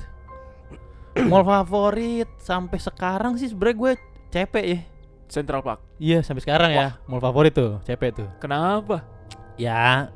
Mall 1.31 1.42
favorit 1.42 2.28
sampai 2.38 2.78
sekarang 2.78 3.35
sih 3.37 3.50
sebenarnya 3.50 3.76
gue 3.76 3.92
CP 4.28 4.54
ya. 4.62 4.81
Central 5.28 5.61
Park. 5.61 5.81
Iya 6.00 6.24
sampai 6.24 6.40
sekarang 6.40 6.70
ya 6.72 6.96
mall 7.04 7.20
favorit 7.20 7.52
tuh 7.52 7.83
CP 7.85 8.16
tuh. 8.16 8.28
Kenapa? 8.40 9.04
Ya 9.61 10.09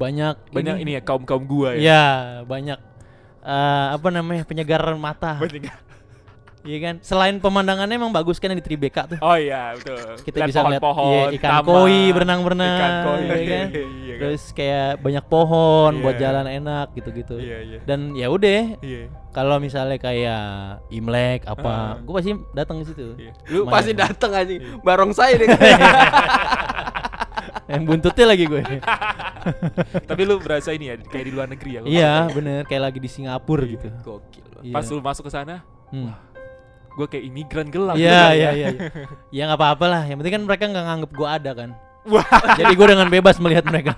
banyak 0.00 0.50
Banyak 0.50 0.82
ini, 0.82 0.98
ya 0.98 1.02
kaum-kaum 1.04 1.44
gua 1.44 1.76
ya. 1.76 1.80
Iya 1.80 2.04
banyak 2.48 2.78
eh, 3.44 3.86
apa 3.92 4.08
namanya 4.08 4.48
penyegar 4.48 4.82
mata. 4.96 5.36
Banyak. 5.36 5.83
Iya 6.64 6.78
kan. 6.80 6.94
Selain 7.00 7.36
pemandangannya 7.36 7.94
emang 7.94 8.08
bagus 8.08 8.40
kan 8.40 8.48
yang 8.48 8.56
di 8.56 8.64
Tribeka 8.64 9.04
tuh. 9.04 9.18
Oh 9.20 9.36
iya, 9.36 9.76
betul. 9.76 10.00
Kita 10.18 10.36
Lihat 10.40 10.48
bisa 10.48 10.60
lihat 10.64 10.80
iya, 10.80 11.22
ikan 11.36 11.50
taman, 11.52 11.68
koi 11.68 12.00
berenang-berenang, 12.10 12.72
Ikan 12.74 12.92
koi. 13.04 13.20
ya 13.20 13.36
kan? 13.44 13.66
Iya 14.04 14.14
kan? 14.16 14.20
Terus 14.24 14.42
kayak 14.50 14.88
banyak 14.98 15.24
pohon 15.26 15.92
buat 16.00 16.16
Iya. 16.16 16.22
jalan 16.24 16.46
enak 16.48 16.86
gitu-gitu. 16.94 17.36
Iya, 17.36 17.58
iya. 17.60 17.78
Dan 17.84 18.16
ya 18.16 18.26
udah 18.28 18.80
Iya. 18.80 19.12
kalau 19.30 19.56
misalnya 19.58 19.98
kayak 19.98 20.44
Imlek 20.88 21.44
Ah. 21.44 21.52
apa, 21.52 21.74
gue 22.00 22.14
pasti 22.14 22.32
datang 22.50 22.76
ke 22.80 22.84
situ. 22.86 23.06
Iya. 23.14 23.32
Lu 23.50 23.60
Main. 23.62 23.72
pasti 23.74 23.92
dateng 23.92 24.30
anjing. 24.32 24.60
Barongsai 24.80 25.32
deh. 25.36 25.48
Yang 27.66 27.82
buntutnya 27.86 28.26
lagi 28.26 28.44
gue. 28.44 28.60
Tapi 30.08 30.22
lu 30.22 30.36
berasa 30.36 30.70
ini 30.70 30.84
ya 30.86 30.96
kayak 30.96 31.24
di 31.24 31.32
luar 31.32 31.48
negeri 31.48 31.70
ya. 31.74 31.80
iya, 31.82 32.12
bener 32.28 32.64
kayak 32.64 32.82
lagi 32.82 32.98
di 33.00 33.08
Singapura 33.08 33.64
gitu. 33.64 33.88
Gokil. 34.00 34.44
Iya. 34.62 34.72
Pas 34.72 34.84
lu 34.86 35.00
masuk 35.00 35.28
ke 35.28 35.32
sana, 35.32 35.60
Hmm. 35.88 36.12
Gue 36.94 37.06
kayak 37.06 37.24
imigran 37.24 37.68
gelap. 37.68 37.94
Iya, 37.94 38.06
gitu 38.06 38.14
iya, 38.14 38.28
ya. 38.30 38.50
iya. 38.52 38.68
iya. 38.70 38.88
Ya 39.36 39.42
nggak 39.46 39.58
apa-apa 39.58 39.86
lah. 39.86 40.02
Yang 40.04 40.16
penting 40.20 40.34
kan 40.34 40.42
mereka 40.44 40.64
nggak 40.66 40.84
nganggep 40.84 41.10
gue 41.10 41.28
ada 41.28 41.52
kan. 41.52 41.70
Wah, 42.04 42.20
Jadi 42.54 42.72
gue 42.74 42.86
dengan 42.86 43.08
bebas 43.08 43.36
melihat 43.40 43.64
mereka. 43.64 43.96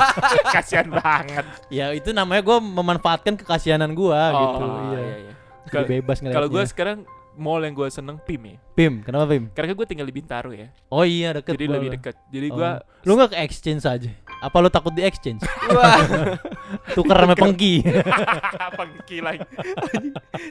kasihan 0.54 0.90
banget. 0.90 1.46
ya 1.70 1.94
itu 1.94 2.10
namanya 2.10 2.42
gue 2.42 2.58
memanfaatkan 2.58 3.38
kekasianan 3.38 3.94
gue 3.94 4.20
gitu. 4.34 4.58
Oh, 4.60 4.90
Iya. 4.90 4.98
iya, 5.00 5.16
iya. 5.22 5.32
Jadi 5.64 5.86
bebas 5.98 6.16
ngeliatnya. 6.18 6.36
Kalau 6.36 6.48
gue 6.50 6.64
sekarang 6.66 6.98
mall 7.34 7.62
yang 7.62 7.74
gue 7.74 7.88
seneng 7.88 8.18
PIM 8.20 8.42
ya. 8.44 8.56
Pim, 8.74 9.02
kenapa 9.02 9.26
Pim? 9.26 9.50
Karena 9.50 9.70
gue 9.72 9.86
tinggal 9.86 10.06
di 10.06 10.14
Bintaro 10.14 10.50
ya. 10.50 10.70
Oh 10.88 11.02
iya 11.02 11.30
deket. 11.32 11.54
jadi 11.54 11.66
lebih 11.68 11.88
lah. 11.90 11.94
dekat. 11.94 12.14
Jadi 12.28 12.46
Oh. 12.50 12.56
gue 12.58 12.70
Lu 13.04 13.12
nggak 13.14 13.30
ke 13.30 13.38
exchange 13.38 13.82
aja? 13.84 14.10
Apa 14.44 14.60
lu 14.60 14.68
takut 14.68 14.92
di 14.92 15.00
exchange? 15.00 15.40
Wah, 15.72 16.04
Tuker 16.94 17.16
sama 17.16 17.32
pengki. 17.32 17.80
apa 18.68 18.84
lagi? 18.84 19.40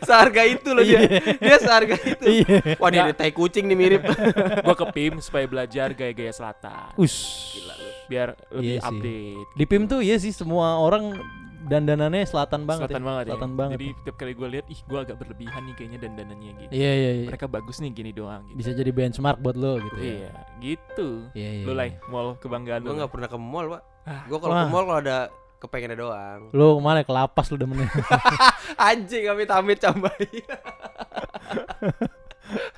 seharga 0.01 0.41
itu 0.49 0.69
loh 0.73 0.81
dia. 0.81 1.05
Dia 1.37 1.57
seharga 1.61 1.93
itu. 2.01 2.25
Iya. 2.41 2.73
Wah, 2.81 2.89
dia 2.89 3.05
Nggak. 3.05 3.21
tai 3.21 3.29
kucing 3.29 3.69
nih 3.69 3.77
mirip. 3.77 4.01
gue 4.65 4.75
ke 4.75 4.85
PIM 4.89 5.21
supaya 5.21 5.45
belajar 5.45 5.93
gaya-gaya 5.93 6.33
selatan. 6.33 6.89
Us. 6.97 7.13
Gila 7.53 7.73
lu. 7.77 7.89
Biar 8.09 8.27
lebih 8.49 8.65
Iya 8.65 8.79
sih. 8.81 8.89
update. 8.89 9.47
Di 9.53 9.63
Pim 9.69 9.83
tuh 9.85 9.99
iya 10.01 10.17
sih 10.17 10.33
semua 10.33 10.81
orang 10.81 11.13
dandanannya 11.63 12.27
selatan 12.27 12.67
banget. 12.67 12.91
Selatan 12.91 13.01
ya. 13.01 13.07
banget 13.07 13.23
Selatan 13.27 13.51
ya. 13.51 13.57
banget. 13.57 13.73
Jadi 13.73 13.87
tiap 14.03 14.15
kali 14.19 14.31
gue 14.35 14.47
lihat, 14.53 14.65
ih 14.67 14.79
gue 14.83 14.99
agak 14.99 15.15
berlebihan 15.19 15.61
nih 15.65 15.73
kayaknya 15.79 15.99
dandanannya 16.03 16.51
gitu. 16.59 16.71
Iya 16.71 16.91
iya 16.91 17.11
iya. 17.23 17.27
Mereka 17.31 17.45
bagus 17.47 17.77
nih 17.79 17.91
gini 17.95 18.11
doang 18.11 18.43
gitu. 18.51 18.57
Bisa 18.59 18.69
jadi 18.75 18.91
benchmark 18.91 19.39
buat 19.39 19.55
lo 19.55 19.79
gitu 19.79 19.99
ya. 19.99 20.13
Iya, 20.13 20.31
gitu. 20.59 21.07
Iya 21.31 21.49
iya. 21.61 21.65
Lu 21.65 21.73
iya. 21.73 21.79
lah, 21.79 21.85
mall 22.11 22.27
kebanggaan 22.37 22.81
Gua 22.83 22.91
lu. 22.91 22.97
nggak 22.99 23.11
pernah 23.11 23.27
ke 23.31 23.37
mall, 23.39 23.65
Pak. 23.71 23.81
Ah, 24.03 24.23
Gua 24.27 24.37
kalau 24.43 24.53
ke 24.53 24.67
mall 24.67 24.85
kalau 24.85 24.99
ada 24.99 25.17
kepengennya 25.63 25.97
doang. 25.97 26.41
Lu 26.51 26.67
ke 26.75 26.81
mana 26.83 26.99
ke 27.07 27.13
lapas 27.15 27.47
lu 27.47 27.55
demennya? 27.55 27.87
Anjing 28.91 29.31
amit-amit 29.31 29.79
cambai. 29.79 30.27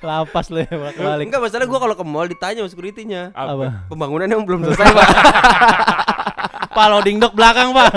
lapas 0.06 0.46
lu 0.54 0.62
ya 0.62 0.70
balik. 0.70 1.26
Enggak 1.26 1.42
masalah 1.42 1.66
gua 1.66 1.82
kalau 1.82 1.94
ke 1.98 2.04
mall 2.06 2.30
ditanya 2.30 2.62
sama 2.62 2.70
security-nya. 2.70 3.34
Apa? 3.34 3.52
Apa? 3.58 3.64
Pembangunannya 3.90 4.38
belum 4.38 4.70
selesai, 4.70 4.94
Pak. 4.94 5.08
Pak 6.76 6.86
loading 6.92 7.18
dock 7.18 7.34
belakang, 7.34 7.74
Pak. 7.74 7.90